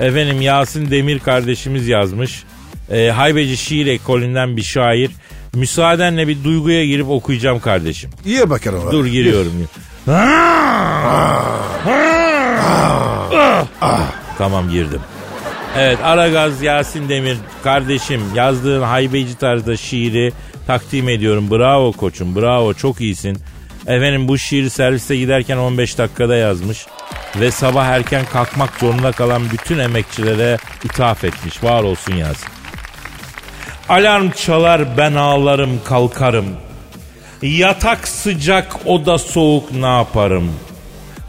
[0.00, 2.42] Efendim Yasin Demir kardeşimiz yazmış.
[2.90, 5.10] Ee, Haybeci şiir ekolünden bir şair.
[5.54, 8.10] Müsaadenle bir duyguya girip okuyacağım kardeşim.
[8.24, 8.92] İyi bakalım abi.
[8.92, 9.52] Dur giriyorum.
[14.38, 15.00] tamam girdim.
[15.78, 20.32] Evet Aragaz Yasin Demir kardeşim yazdığın haybeci tarzda şiiri
[20.66, 21.50] takdim ediyorum.
[21.50, 23.38] Bravo koçum bravo çok iyisin.
[23.86, 26.86] Efendim bu şiiri serviste giderken 15 dakikada yazmış.
[27.40, 31.64] Ve sabah erken kalkmak zorunda kalan bütün emekçilere ithaf etmiş.
[31.64, 32.48] Var olsun Yasin.
[33.88, 36.46] Alarm çalar ben ağlarım kalkarım.
[37.42, 40.52] Yatak sıcak oda soğuk ne yaparım?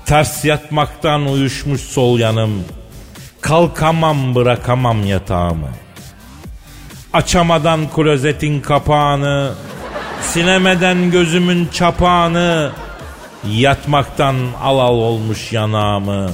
[0.06, 2.64] Ters yatmaktan uyuşmuş sol yanım.
[3.42, 5.70] Kalkamam bırakamam yatağımı.
[7.16, 9.52] Açamadan klozetin kapağını.
[10.22, 12.72] Silemeden gözümün çapağını.
[13.50, 16.32] Yatmaktan al al olmuş yanağımı.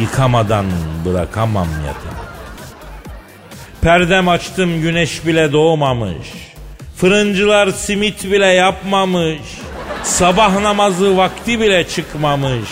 [0.00, 0.66] Yıkamadan
[1.04, 2.24] bırakamam yatağı.
[3.80, 6.28] Perdem açtım güneş bile doğmamış.
[6.96, 9.40] Fırıncılar simit bile yapmamış.
[10.02, 12.68] Sabah namazı vakti bile çıkmamış.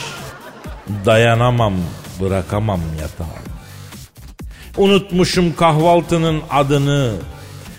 [1.07, 1.75] Dayanamam,
[2.21, 3.48] bırakamam yatağı.
[4.79, 7.13] Unutmuşum kahvaltının adını.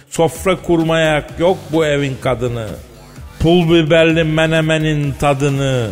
[0.10, 2.68] Sofra kurmaya yok bu evin kadını.
[3.40, 5.90] Pul biberli menemenin tadını.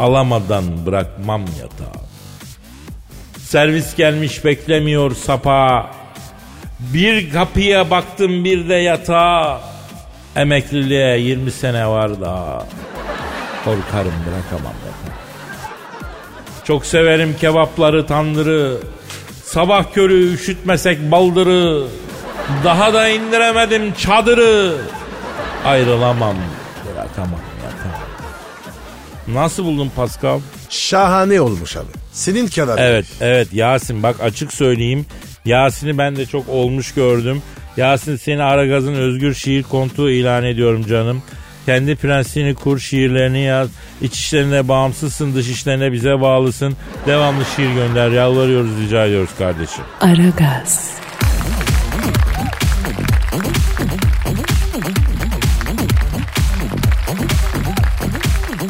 [0.00, 2.02] Alamadan bırakmam yatağı.
[3.38, 5.90] Servis gelmiş beklemiyor sapa.
[6.80, 9.60] Bir kapıya baktım bir de yatağa.
[10.36, 12.66] Emekliliğe 20 sene var daha.
[13.64, 15.14] Korkarım bırakamam yatağı.
[16.64, 18.78] Çok severim kebapları tandırı.
[19.54, 21.86] Sabah körü üşütmesek baldırı.
[22.64, 24.76] Daha da indiremedim çadırı.
[25.64, 26.36] Ayrılamam
[26.86, 28.00] bırakamam yatağı.
[29.34, 30.40] Nasıl buldun Pascal?
[30.70, 31.86] Şahane olmuş abi.
[32.12, 32.78] Senin kadar.
[32.78, 35.06] Evet evet Yasin bak açık söyleyeyim.
[35.44, 37.42] Yasin'i ben de çok olmuş gördüm.
[37.76, 41.22] Yasin seni Aragaz'ın özgür şiir kontuğu ilan ediyorum canım.
[41.66, 43.68] Kendi prensini kur, şiirlerini yaz.
[44.02, 46.76] İç işlerine bağımsızsın, dış işlerine bize bağlısın.
[47.06, 48.10] Devamlı şiir gönder.
[48.10, 49.84] Yalvarıyoruz, rica ediyoruz kardeşim.
[50.00, 50.90] Aragaz,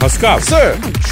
[0.00, 0.57] Pascal, Sir.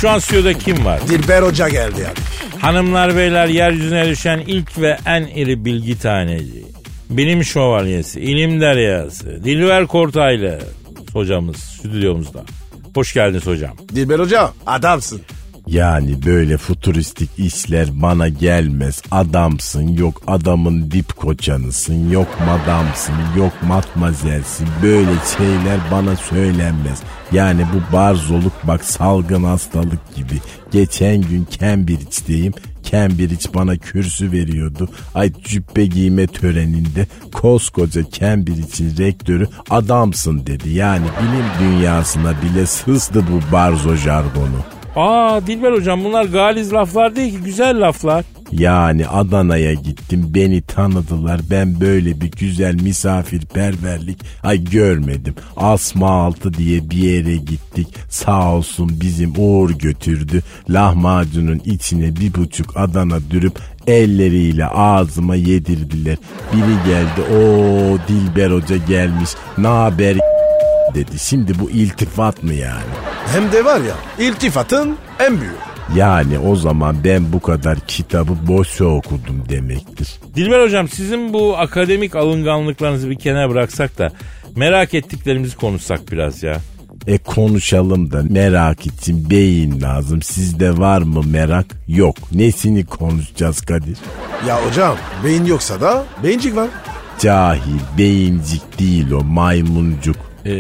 [0.01, 1.01] şu an stüdyoda kim var?
[1.09, 2.61] Dilber Hoca geldi abi.
[2.61, 6.65] Hanımlar beyler yeryüzüne düşen ilk ve en iri bilgi taneci.
[7.11, 10.59] Bilim şövalyesi, ilim deryası, Dilber Kortaylı
[11.15, 12.45] hocamız stüdyomuzda.
[12.95, 13.77] Hoş geldiniz hocam.
[13.95, 15.21] Dilber Hoca adamsın.
[15.67, 19.03] Yani böyle futuristik işler bana gelmez.
[19.11, 24.69] Adamsın, yok adamın dip koçanısın, yok madamsın, yok matmazelsin.
[24.83, 27.03] Böyle şeyler bana söylenmez.
[27.33, 30.35] Yani bu barzoluk bak salgın hastalık gibi.
[30.71, 32.53] Geçen gün Cambridge'deyim.
[32.83, 34.89] Cambridge bana kürsü veriyordu.
[35.15, 40.71] Ay cübbe giyme töreninde koskoca Cambridge'in rektörü adamsın dedi.
[40.71, 44.59] Yani bilim dünyasına bile sızdı bu barzo jargonu.
[44.97, 48.25] Aa Dilber hocam bunlar galiz laflar değil ki güzel laflar.
[48.53, 55.35] Yani Adana'ya gittim beni tanıdılar ben böyle bir güzel misafirperverlik ay görmedim.
[55.57, 60.43] Asma altı diye bir yere gittik sağ olsun bizim Uğur götürdü.
[60.71, 66.17] Lahmacunun içine bir buçuk Adana dürüp elleriyle ağzıma yedirdiler.
[66.53, 67.39] Biri geldi o
[68.09, 70.17] Dilber Hoca gelmiş ne haber
[70.95, 71.19] dedi.
[71.19, 72.91] Şimdi bu iltifat mı yani?
[73.27, 75.72] Hem de var ya iltifatın en büyüğü.
[75.97, 80.09] Yani o zaman ben bu kadar kitabı boşa okudum demektir.
[80.35, 84.13] Dilber hocam sizin bu akademik alınganlıklarınızı bir kenara bıraksak da
[84.57, 86.57] merak ettiklerimizi konuşsak biraz ya.
[87.07, 90.23] E konuşalım da merak için beyin lazım.
[90.23, 91.67] Sizde var mı merak?
[91.89, 92.17] Yok.
[92.33, 93.99] Nesini konuşacağız Kadir?
[94.49, 96.69] Ya hocam beyin yoksa da beyincik var.
[97.19, 100.17] Cahil, beyincik değil o maymuncuk.
[100.47, 100.53] Ee,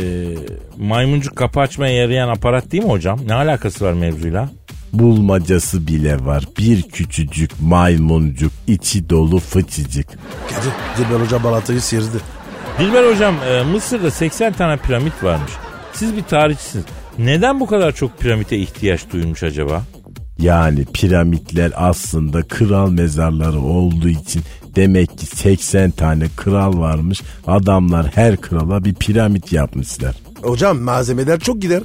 [0.78, 3.20] maymuncuk kapı açmaya yarayan aparat değil mi hocam?
[3.26, 4.50] Ne alakası var mevzuyla?
[4.92, 6.44] Bulmacası bile var.
[6.58, 10.06] Bir küçücük maymuncuk, içi dolu fıçıcık.
[10.50, 12.20] Kadir Dilber Hoca balatayı sıyırdı.
[12.78, 15.52] Dilber hocam e, Mısır'da 80 tane piramit varmış.
[15.92, 16.84] Siz bir tarihçisiniz.
[17.18, 19.82] Neden bu kadar çok piramite ihtiyaç duyulmuş acaba?
[20.38, 24.42] Yani piramitler aslında kral mezarları olduğu için
[24.76, 27.22] demek ki 80 tane kral varmış.
[27.46, 30.14] Adamlar her krala bir piramit yapmışlar.
[30.42, 31.82] Hocam malzemeler çok gider.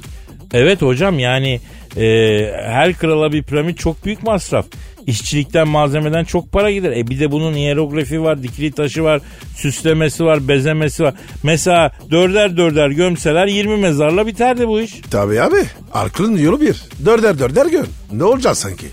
[0.52, 1.60] Evet hocam yani
[1.98, 4.66] e, her krala bir piramit çok büyük masraf.
[5.06, 6.92] İşçilikten malzemeden çok para gider.
[6.92, 9.20] E bir de bunun hierografi var, dikili taşı var,
[9.56, 11.14] süslemesi var, bezemesi var.
[11.42, 15.00] Mesela dörder dörder gömseler 20 mezarla biterdi bu iş.
[15.10, 15.64] Tabii abi.
[15.94, 16.82] Aklın yolu bir.
[17.04, 17.84] Dörder dörder gör.
[18.12, 18.86] Ne olacak sanki?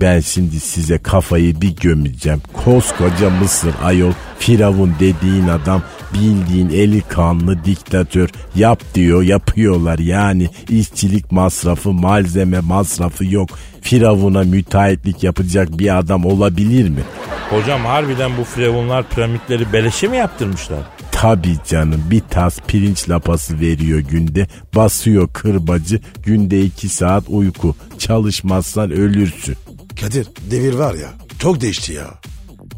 [0.00, 2.42] Ben şimdi size kafayı bir gömeceğim.
[2.64, 5.82] Koskoca Mısır ayol Firavun dediğin adam
[6.14, 13.48] bildiğin eli kanlı diktatör yap diyor yapıyorlar yani işçilik masrafı malzeme masrafı yok.
[13.80, 17.00] Firavun'a müteahhitlik yapacak bir adam olabilir mi?
[17.50, 20.80] Hocam harbiden bu firavunlar piramitleri beleşe mi yaptırmışlar?
[21.12, 28.90] Tabii canım bir tas pirinç lapası veriyor günde basıyor kırbacı günde iki saat uyku çalışmazsan
[28.90, 29.56] ölürsün.
[30.00, 32.06] Kadir devir var ya çok değişti ya.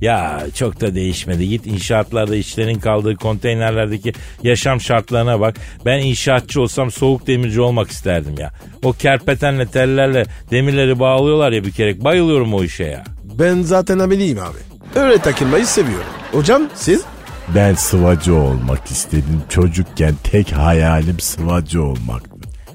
[0.01, 1.49] Ya çok da değişmedi.
[1.49, 5.57] Git inşaatlarda işlerin kaldığı konteynerlerdeki yaşam şartlarına bak.
[5.85, 8.53] Ben inşaatçı olsam soğuk demirci olmak isterdim ya.
[8.83, 12.05] O kerpetenle tellerle demirleri bağlıyorlar ya bir kere.
[12.05, 13.05] Bayılıyorum o işe ya.
[13.39, 14.59] Ben zaten ameliyim abi.
[15.01, 16.07] Öyle takılmayı seviyorum.
[16.33, 17.03] Hocam siz?
[17.55, 19.43] Ben sıvacı olmak istedim.
[19.49, 22.31] Çocukken tek hayalim sıvacı olmaktı.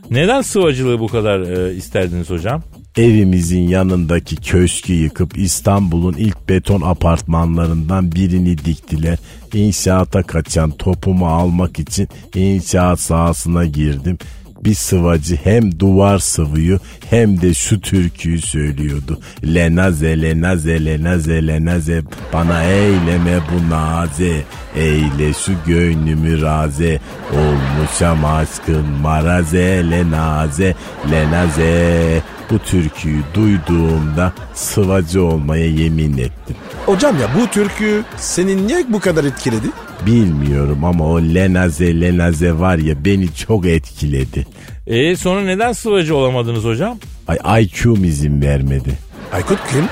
[0.10, 2.64] Neden sıvacılığı bu kadar e, isterdiniz hocam?
[3.00, 9.18] Evimizin yanındaki köşkü yıkıp İstanbul'un ilk beton apartmanlarından birini diktiler.
[9.54, 14.18] İnşaata kaçan topumu almak için inşaat sahasına girdim.
[14.64, 19.20] Bir sıvacı hem duvar sıvıyor hem de şu türküyü söylüyordu.
[19.44, 22.02] Lenaze lenaze lenaze lenaze
[22.34, 24.44] bana eyleme bu naze.
[24.76, 27.00] Eyle şu gönlümü raze
[27.34, 30.76] olmuşam aşkın maraze lenaze
[31.12, 32.22] lenaze.
[32.52, 36.56] Bu türküyü duyduğumda sıvacı olmaya yemin ettim.
[36.86, 39.68] Hocam ya bu türkü senin niye bu kadar etkiledi?
[40.06, 44.48] Bilmiyorum ama o lenaze lenaze var ya beni çok etkiledi.
[44.88, 46.98] E sonra neden sıvacı olamadınız hocam?
[47.28, 48.90] Ay IQ'm izin vermedi.
[49.34, 49.86] Aykut kim?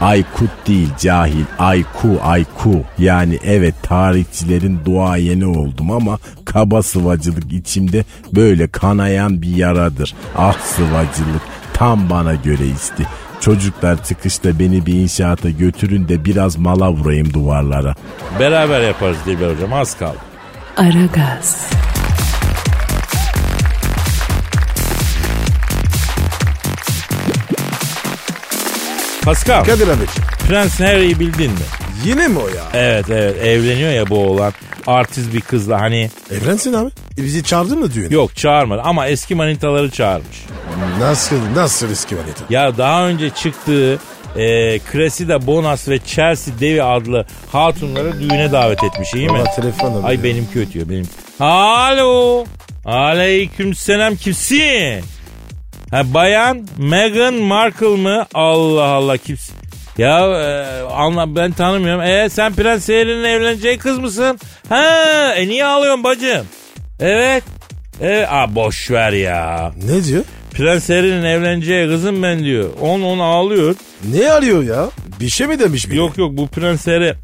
[0.00, 8.68] Aykut değil cahil Ayku Ayku yani evet tarihçilerin duayeni oldum ama kaba sıvacılık içimde böyle
[8.68, 10.14] kanayan bir yaradır.
[10.36, 11.42] Ah sıvacılık
[11.80, 13.06] tam bana göre isti.
[13.40, 17.94] Çocuklar çıkışta beni bir inşaata götürün de biraz mala vurayım duvarlara.
[18.40, 20.18] Beraber yaparız Dilber hocam az kaldı.
[20.76, 21.70] Aragaz,
[29.24, 30.28] Pascal, Kadir abiciğim.
[30.48, 31.58] Prens Harry'i bildin mi?
[32.04, 32.64] Yine mi o ya?
[32.74, 34.52] Evet evet evleniyor ya bu oğlan.
[34.86, 36.90] Artist bir kızla hani Evlensin abi.
[37.18, 38.14] E bizi çağırdın mı düğüne?
[38.14, 40.44] yok çağırmadı ama eski manitaları çağırmış.
[40.98, 42.44] Nasıl, nasıl eski manita?
[42.50, 43.98] Ya daha önce çıktığı
[44.36, 49.38] e, Cressida Bonas ve Chelsea Devi adlı hatunları düğüne davet etmiş iyi mi?
[49.38, 50.04] Baba telefon alıyor.
[50.04, 51.08] Ay benimki ötüyor benim.
[51.40, 52.44] Alo.
[52.84, 55.02] Aleyküm selam kimsin?
[55.90, 58.26] Ha bayan Meghan Markle mı?
[58.34, 59.54] Allah Allah kimsin?
[59.98, 62.02] Ya e, anla ben tanımıyorum.
[62.02, 64.38] E sen Prens Harry'nin evleneceği kız mısın?
[64.68, 64.84] Ha
[65.36, 66.46] e niye ağlıyorsun bacım?
[67.00, 67.44] Evet.
[68.00, 68.28] Evet.
[68.30, 69.72] Aa boş ver ya.
[69.86, 70.24] Ne diyor?
[70.50, 72.70] Prens Harry'nin evleneceği kızım ben diyor.
[72.80, 73.74] On on ağlıyor.
[74.14, 74.88] Ne arıyor ya?
[75.20, 75.96] Bir şey mi demiş biri?
[75.96, 77.14] Yok yok bu Prens Harry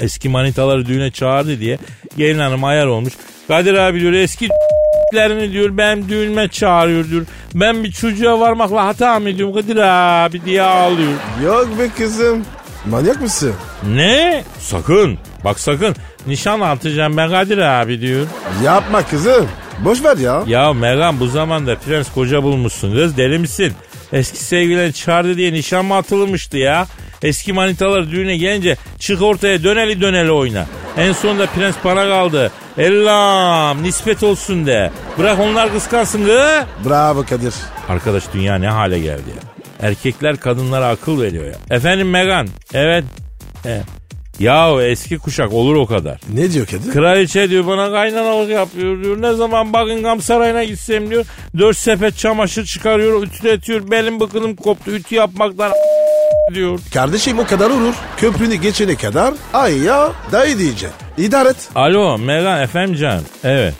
[0.00, 1.78] eski manitaları düğüne çağırdı diye
[2.16, 3.12] gelin hanım ayar olmuş.
[3.48, 4.48] Kadir abi diyor eski
[5.14, 7.26] lerini diyor benim düğünme çağırıyor diyor.
[7.54, 11.12] Ben bir çocuğa varmakla hata mı ediyorum Kadir abi diye ağlıyor.
[11.44, 12.44] Yok be kızım.
[12.86, 13.52] Manyak mısın?
[13.94, 14.44] Ne?
[14.58, 15.18] Sakın.
[15.44, 15.96] Bak sakın.
[16.26, 18.26] Nişan atacağım ben Kadir abi diyor.
[18.64, 19.48] Yapma kızım.
[19.84, 20.42] Boş ver ya.
[20.46, 23.72] Ya Megan bu zamanda prens koca bulmuşsun kız deli misin?
[24.12, 26.86] Eski sevgililerini çağırdı diye nişan mı atılmıştı ya?
[27.22, 30.66] Eski manitalar düğüne gelince çık ortaya döneli döneli oyna.
[30.96, 32.52] En sonunda prens bana kaldı.
[32.78, 34.90] Ellam nispet olsun de.
[35.18, 36.64] Bırak onlar kıskansın gı.
[36.88, 37.54] Bravo Kadir.
[37.88, 39.42] Arkadaş dünya ne hale geldi ya.
[39.88, 41.76] Erkekler kadınlara akıl veriyor ya.
[41.76, 42.48] Efendim Megan.
[42.74, 43.04] Evet.
[43.64, 43.97] evet.
[44.38, 46.20] Ya eski kuşak olur o kadar.
[46.34, 46.92] Ne diyor Kadir?
[46.92, 49.22] Kraliçe diyor bana kaynanalık yapıyor diyor.
[49.22, 51.26] Ne zaman Buckingham Sarayı'na gitsem diyor.
[51.58, 53.90] Dört sepet çamaşır çıkarıyor, ütületiyor.
[53.90, 55.72] Belim bıkınım koptu, ütü yapmaktan
[56.54, 56.80] diyor.
[56.94, 57.94] Kardeşim o kadar olur.
[58.16, 60.90] Köprünü geçene kadar ay ya dayı diyeceksin.
[61.18, 61.68] İdare et.
[61.74, 63.20] Alo Megan efendim can.
[63.44, 63.74] Evet.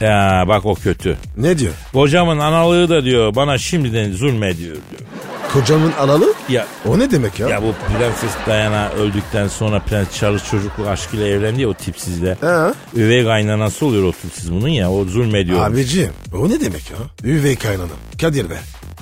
[0.00, 1.16] Ya bak o kötü.
[1.36, 1.72] Ne diyor?
[1.92, 5.10] Kocamın analığı da diyor bana şimdiden zulmediyor diyor.
[5.52, 6.31] Kocamın analı?
[6.48, 7.48] Ya O ne demek ya?
[7.48, 12.36] ya bu Prenses Diana öldükten sonra Prens Charles çocuklu aşkıyla evlendi ya o tipsizle.
[12.40, 12.74] Ha?
[12.96, 15.66] Üvey kaynanası oluyor o tipsiz bunun ya o zulmediyor.
[15.66, 16.96] Abicim o ne demek ya?
[17.30, 17.92] Üvey kaynana.
[18.20, 18.56] Kadir be.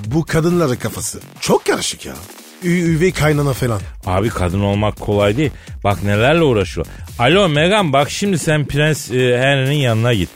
[0.06, 2.14] Bu kadınların kafası çok karışık ya.
[2.62, 3.80] Ü üvey kaynana falan.
[4.06, 5.50] Abi kadın olmak kolay değil.
[5.84, 6.86] Bak nelerle uğraşıyor.
[7.18, 10.28] Alo Megan bak şimdi sen Prens e, Henry'nin yanına git.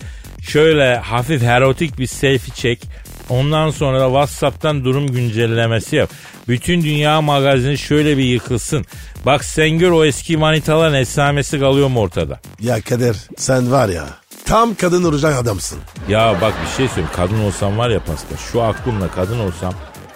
[0.49, 2.83] Şöyle hafif erotik bir selfie çek.
[3.29, 6.11] Ondan sonra da Whatsapp'tan durum güncellemesi yap.
[6.49, 8.85] Bütün dünya magazini şöyle bir yıkılsın.
[9.27, 12.41] Bak sen gör o eski manitaların esamesi kalıyor mu ortada?
[12.61, 14.05] Ya Kadir sen var ya
[14.45, 15.79] tam kadın olacak adamsın.
[16.09, 17.11] Ya bak bir şey söyleyeyim.
[17.17, 18.37] Kadın olsam var ya Pascal.
[18.53, 19.75] Şu aklımla kadın olsam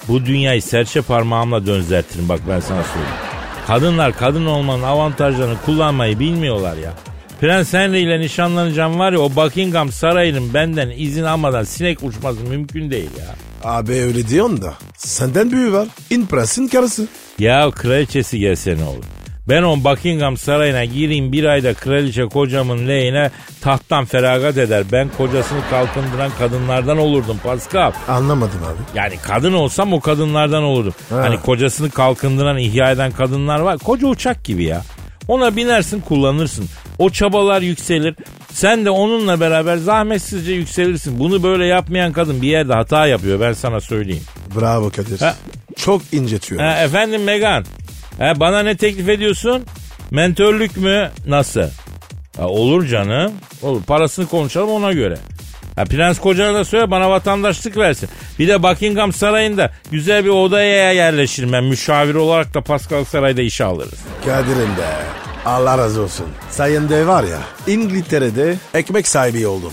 [0.09, 2.29] bu dünyayı serçe parmağımla dönzertirim.
[2.29, 3.17] Bak ben sana söyleyeyim.
[3.67, 6.93] Kadınlar kadın olmanın avantajlarını kullanmayı bilmiyorlar ya.
[7.41, 12.91] Prens Henry ile nişanlanacağım var ya o Buckingham Sarayı'nın benden izin almadan sinek uçması mümkün
[12.91, 13.35] değil ya.
[13.71, 15.89] Abi öyle diyorsun da senden büyüğü var.
[16.11, 17.09] İn prensin karısı.
[17.39, 19.05] Ya kraliçesi gelse ne olur?
[19.49, 24.85] Ben o Buckingham Sarayı'na gireyim bir ayda kraliçe kocamın lehine tahttan feragat eder.
[24.93, 27.93] Ben kocasını kalkındıran kadınlardan olurdum Pascal.
[28.09, 28.99] Anlamadım abi.
[28.99, 30.95] Yani kadın olsam o kadınlardan olurdum.
[31.11, 31.17] Ha.
[31.17, 33.79] Hani kocasını kalkındıran, ihya eden kadınlar var.
[33.79, 34.83] Koca uçak gibi ya.
[35.29, 36.69] Ona binersin kullanırsın.
[36.99, 38.15] O çabalar yükselir.
[38.53, 41.19] Sen de onunla beraber zahmetsizce yükselirsin.
[41.19, 44.25] Bunu böyle yapmayan kadın bir yerde hata yapıyor ben sana söyleyeyim.
[44.61, 45.21] Bravo Kadir.
[45.21, 45.35] Ha.
[45.77, 46.61] Çok incetiyor.
[46.61, 47.65] Ha, efendim Megan.
[48.19, 49.65] Ha, bana ne teklif ediyorsun?
[50.11, 51.11] Mentörlük mü?
[51.27, 51.63] Nasıl?
[52.37, 53.33] Ha, olur canım.
[53.63, 53.83] Olur.
[53.83, 55.19] Parasını konuşalım ona göre.
[55.77, 58.09] Ha, Prens kocana da söyle bana vatandaşlık versin.
[58.39, 61.65] Bir de Buckingham Sarayı'nda güzel bir odaya yerleşirim ben.
[61.65, 63.99] Müşavir olarak da Pascal Saray'da işe alırız.
[64.25, 64.91] Kadir'im be.
[65.49, 66.27] Allah razı olsun.
[66.51, 69.73] Sayende var ya İngiltere'de ekmek sahibi oldum.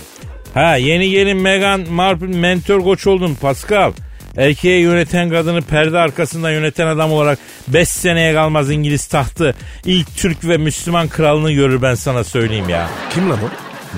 [0.54, 3.92] Ha yeni gelin Meghan Markle mentor koç oldun Pascal.
[4.36, 9.54] Erkeği yöneten kadını perde arkasında yöneten adam olarak 5 seneye kalmaz İngiliz tahtı.
[9.84, 12.88] İlk Türk ve Müslüman kralını görür ben sana söyleyeyim ya.
[13.14, 13.48] Kim lan o?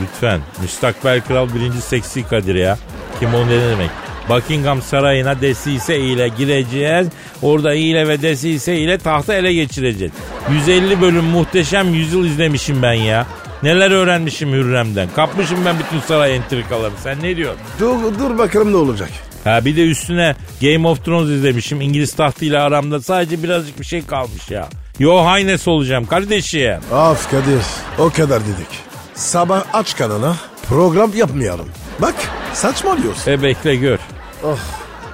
[0.02, 0.40] Lütfen.
[0.62, 2.78] Müstakbel kral birinci seksi Kadir ya.
[3.20, 3.90] Kim o ne demek?
[4.28, 7.08] Buckingham Sarayı'na desise ile gireceğiz.
[7.42, 10.12] Orada ile ve desise ile tahtı ele geçireceğiz.
[10.52, 13.26] 150 bölüm muhteşem yüzyıl izlemişim ben ya.
[13.62, 15.08] Neler öğrenmişim Hürrem'den.
[15.16, 16.96] Kapmışım ben bütün saray entrikalarını.
[17.02, 17.60] Sen ne diyorsun?
[17.80, 19.10] Dur, dur bakalım ne olacak.
[19.44, 21.80] Ha bir de üstüne Game of Thrones izlemişim.
[21.80, 24.68] İngiliz tahtıyla aramda sadece birazcık bir şey kalmış ya.
[24.98, 26.74] Yo Haynes olacağım kardeşim.
[26.92, 27.62] Of Kadir
[27.98, 28.68] o kadar dedik.
[29.14, 30.36] Sabah aç kanala
[30.68, 31.68] program yapmayalım.
[31.98, 32.14] Bak
[32.54, 33.30] saçmalıyorsun.
[33.32, 33.98] E bekle gör.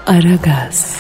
[0.07, 0.97] Aragaz,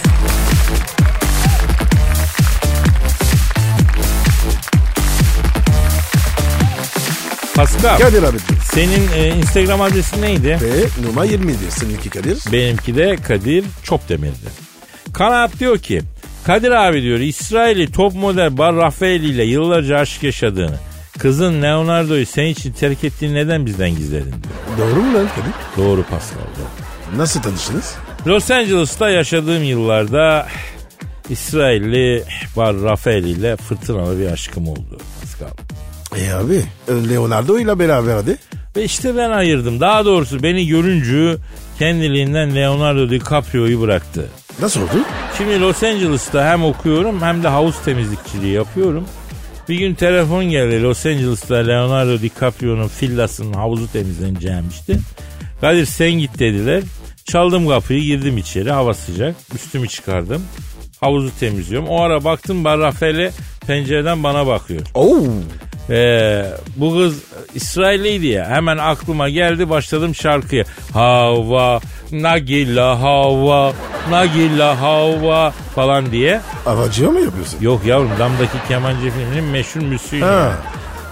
[7.55, 8.37] Pascal Kadir abi.
[8.73, 10.59] senin e, Instagram adresin neydi?
[10.63, 12.39] Ve numara 27 seninki Kadir.
[12.53, 14.49] Benimki de Kadir Çopdemir'di.
[15.13, 16.03] Kanaat diyor ki
[16.47, 20.77] Kadir abi diyor İsrail'i top model Bar Rafaeli ile yıllarca aşk yaşadığını
[21.19, 24.79] kızın Leonardo'yu senin için terk ettiğini neden bizden gizledin diyor.
[24.91, 25.85] Doğru mu lan Kadir?
[25.85, 26.39] Doğru Pascal.
[26.39, 27.19] doğru.
[27.19, 27.95] Nasıl tanıştınız?
[28.27, 30.47] Los Angeles'ta yaşadığım yıllarda
[31.31, 32.25] İsrailli
[32.57, 35.49] Bar Rafaeli ile fırtınalı bir aşkım oldu Pascal.
[36.17, 36.63] E abi
[37.11, 38.37] Leonardo ile beraber hadi.
[38.77, 39.81] Ve işte ben ayırdım.
[39.81, 41.37] Daha doğrusu beni görünce
[41.79, 44.29] kendiliğinden Leonardo DiCaprio'yu bıraktı.
[44.61, 45.05] Nasıl oldu?
[45.39, 49.05] Şimdi Los Angeles'ta hem okuyorum hem de havuz temizlikçiliği yapıyorum.
[49.69, 54.99] Bir gün telefon geldi Los Angeles'ta Leonardo DiCaprio'nun villasının havuzu temizleneceğimişti.
[55.61, 56.83] Kadir sen git dediler.
[57.25, 59.37] Çaldım kapıyı girdim içeri hava sıcak.
[59.55, 60.43] Üstümü çıkardım.
[61.01, 61.89] Havuzu temizliyorum.
[61.89, 63.31] O ara baktım Barrafel'e
[63.67, 64.81] pencereden bana bakıyor.
[64.94, 65.17] Oo.
[65.90, 66.44] Ee,
[66.77, 67.23] bu kız
[67.55, 68.46] İsrailliydi ya.
[68.48, 70.65] Hemen aklıma geldi başladım şarkıya.
[70.92, 71.81] Hava,
[72.13, 73.73] Nagilla hava,
[74.11, 76.40] Nagilla hava falan diye.
[76.65, 77.59] Havacıya mı yapıyorsun?
[77.61, 80.23] Yok yavrum damdaki kemancı filminin meşhur müziği.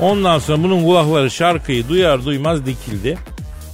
[0.01, 3.19] Ondan sonra bunun kulakları şarkıyı duyar duymaz dikildi.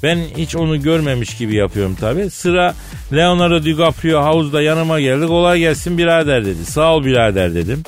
[0.03, 2.31] Ben hiç onu görmemiş gibi yapıyorum tabi.
[2.31, 2.75] Sıra
[3.13, 5.27] Leonardo DiCaprio havuzda yanıma geldi.
[5.27, 6.65] Kolay gelsin birader dedi.
[6.65, 7.83] Sağ ol birader dedim.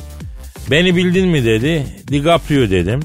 [0.70, 1.86] Beni bildin mi dedi.
[2.08, 3.00] DiCaprio dedim.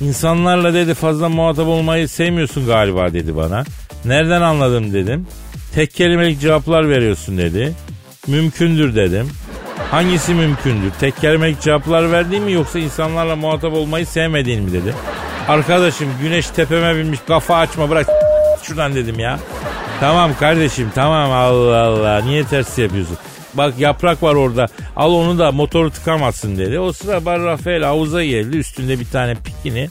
[0.00, 3.64] İnsanlarla dedi fazla muhatap olmayı sevmiyorsun galiba dedi bana.
[4.04, 5.26] Nereden anladım dedim.
[5.74, 7.72] Tek kelimelik cevaplar veriyorsun dedi.
[8.26, 9.28] Mümkündür dedim.
[9.90, 10.90] Hangisi mümkündür?
[11.00, 14.94] Tek kelimelik cevaplar verdiğin mi yoksa insanlarla muhatap olmayı sevmediğin mi dedi.
[15.48, 18.21] Arkadaşım güneş tepeme binmiş kafa açma bırak
[18.62, 19.38] şuradan dedim ya.
[20.00, 23.18] Tamam kardeşim tamam Allah Allah niye ters yapıyorsun?
[23.54, 26.78] Bak yaprak var orada al onu da motoru tıkamazsın dedi.
[26.78, 29.88] O sıra Bar Rafael havuza geldi üstünde bir tane pikini.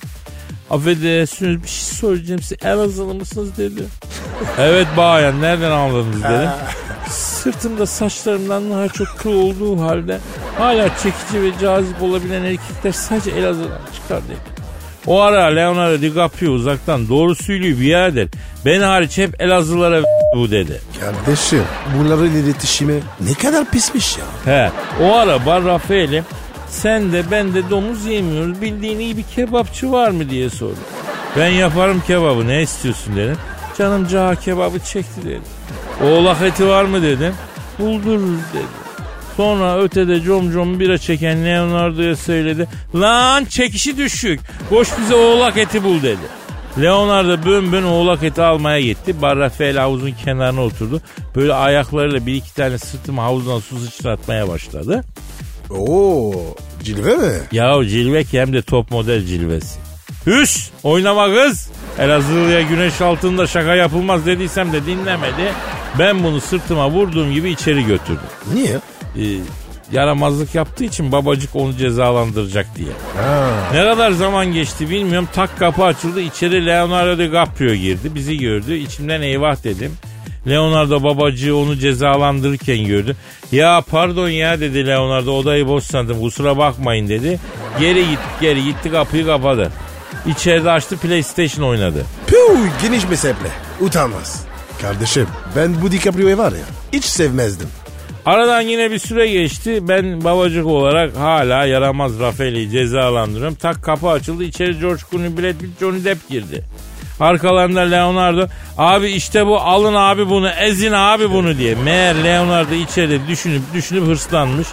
[0.69, 3.81] Affedersiniz bir şey soracağım size Elazığlı mısınız dedi.
[4.59, 6.49] evet bayan nereden anladınız dedim.
[7.09, 10.19] Sırtımda saçlarımdan daha çok kıl olduğu halde
[10.57, 14.60] hala çekici ve cazip olabilen erkekler sadece Elazığ'dan çıkar dedi.
[15.07, 18.27] O ara Leonardo DiCaprio uzaktan doğru söylüyor birader.
[18.65, 20.01] Ben hariç hep Elazığlara
[20.35, 20.81] bu dedi.
[20.99, 21.63] Kardeşim
[21.97, 24.25] bunların iletişimi ne kadar pismiş ya.
[24.45, 24.71] He
[25.03, 26.23] o ara Bar Rafael'im
[26.69, 30.75] sen de ben de domuz yemiyoruz bildiğin iyi bir kebapçı var mı diye sordu.
[31.37, 33.37] Ben yaparım kebabı ne istiyorsun dedim.
[33.77, 35.41] Canım caha kebabı çekti dedi.
[36.03, 37.33] Oğlak eti var mı dedim.
[37.79, 38.80] Buldururuz dedi.
[39.41, 42.67] Sonra ötede com com bira çeken Leonardo'ya söyledi.
[42.95, 44.39] Lan çekişi düşük.
[44.69, 46.21] Koş bize oğlak eti bul dedi.
[46.81, 49.21] Leonardo bön bön oğlak eti almaya gitti.
[49.21, 51.01] Bar Rafael havuzun kenarına oturdu.
[51.35, 55.03] Böyle ayaklarıyla bir iki tane sırtıma havuzdan su sıçratmaya başladı.
[55.69, 56.33] Oo
[56.83, 57.33] cilve mi?
[57.51, 59.79] Ya cilve ki hem de top model cilvesi.
[60.25, 61.69] Hüs oynama kız.
[61.99, 65.51] Elazığlı'ya güneş altında şaka yapılmaz dediysem de dinlemedi.
[65.99, 68.29] Ben bunu sırtıma vurduğum gibi içeri götürdüm.
[68.53, 68.79] Niye?
[69.17, 69.21] Ee,
[69.91, 72.89] yaramazlık yaptığı için babacık onu cezalandıracak diye.
[73.17, 73.49] Ha.
[73.73, 75.29] Ne kadar zaman geçti bilmiyorum.
[75.33, 76.21] Tak kapı açıldı.
[76.21, 78.15] İçeri Leonardo DiCaprio girdi.
[78.15, 78.75] Bizi gördü.
[78.75, 79.91] İçimden eyvah dedim.
[80.49, 83.15] Leonardo babacığı onu cezalandırırken gördü.
[83.51, 87.39] Ya pardon ya dedi Leonardo odayı boş sandım kusura bakmayın dedi.
[87.79, 89.71] Geri gitti geri gitti kapıyı kapadı.
[90.27, 92.05] İçeride açtı PlayStation oynadı.
[92.27, 93.49] Puh geniş mezheple.
[93.81, 94.43] Utanmaz.
[94.81, 97.67] Kardeşim ben bu DiCaprio'yu var ya hiç sevmezdim.
[98.25, 99.87] Aradan yine bir süre geçti.
[99.87, 103.55] Ben babacık olarak hala yaramaz Rafael'i cezalandırıyorum.
[103.55, 104.43] Tak kapı açıldı.
[104.43, 106.63] İçeri George Clooney, Brad Pitt, Johnny Depp girdi.
[107.19, 108.47] Arkalarında Leonardo.
[108.77, 111.75] Abi işte bu alın abi bunu ezin abi bunu diye.
[111.75, 114.67] Meğer Leonardo içeride düşünüp düşünüp hırslanmış.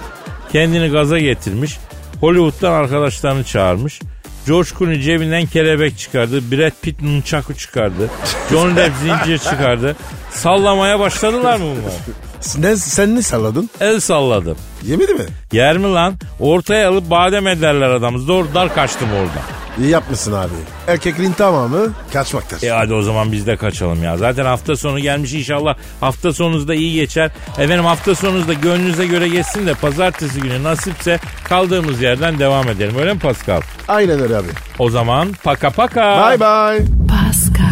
[0.53, 1.78] Kendini gaza getirmiş.
[2.20, 4.01] Hollywood'dan arkadaşlarını çağırmış.
[4.46, 6.53] George Clooney cebinden kelebek çıkardı.
[6.53, 8.11] Brad Pitt nunchaku çıkardı.
[8.51, 9.96] Johnny Depp zincir çıkardı.
[10.30, 11.94] Sallamaya başladılar mı bunlar?
[12.59, 13.70] Ne, sen ne salladın?
[13.80, 14.57] El salladım.
[14.82, 15.24] Yemedi mi?
[15.53, 16.14] Yer mi lan?
[16.41, 18.18] Ortaya alıp badem ederler adamı.
[18.18, 19.43] Zor dar kaçtım orada.
[19.78, 20.53] İyi yapmışsın abi.
[20.86, 22.62] Erkekliğin tamamı kaçmaktır.
[22.62, 24.16] E hadi o zaman biz de kaçalım ya.
[24.16, 27.30] Zaten hafta sonu gelmiş inşallah hafta sonunuz da iyi geçer.
[27.59, 32.97] Efendim hafta sonunuz da gönlünüze göre geçsin de pazartesi günü nasipse kaldığımız yerden devam edelim.
[32.99, 33.61] Öyle mi Pascal?
[33.89, 34.49] Aynen öyle abi.
[34.78, 36.28] O zaman paka paka.
[36.30, 36.86] Bye bye.
[37.09, 37.67] Pascal,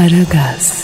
[0.00, 0.79] Aragaz.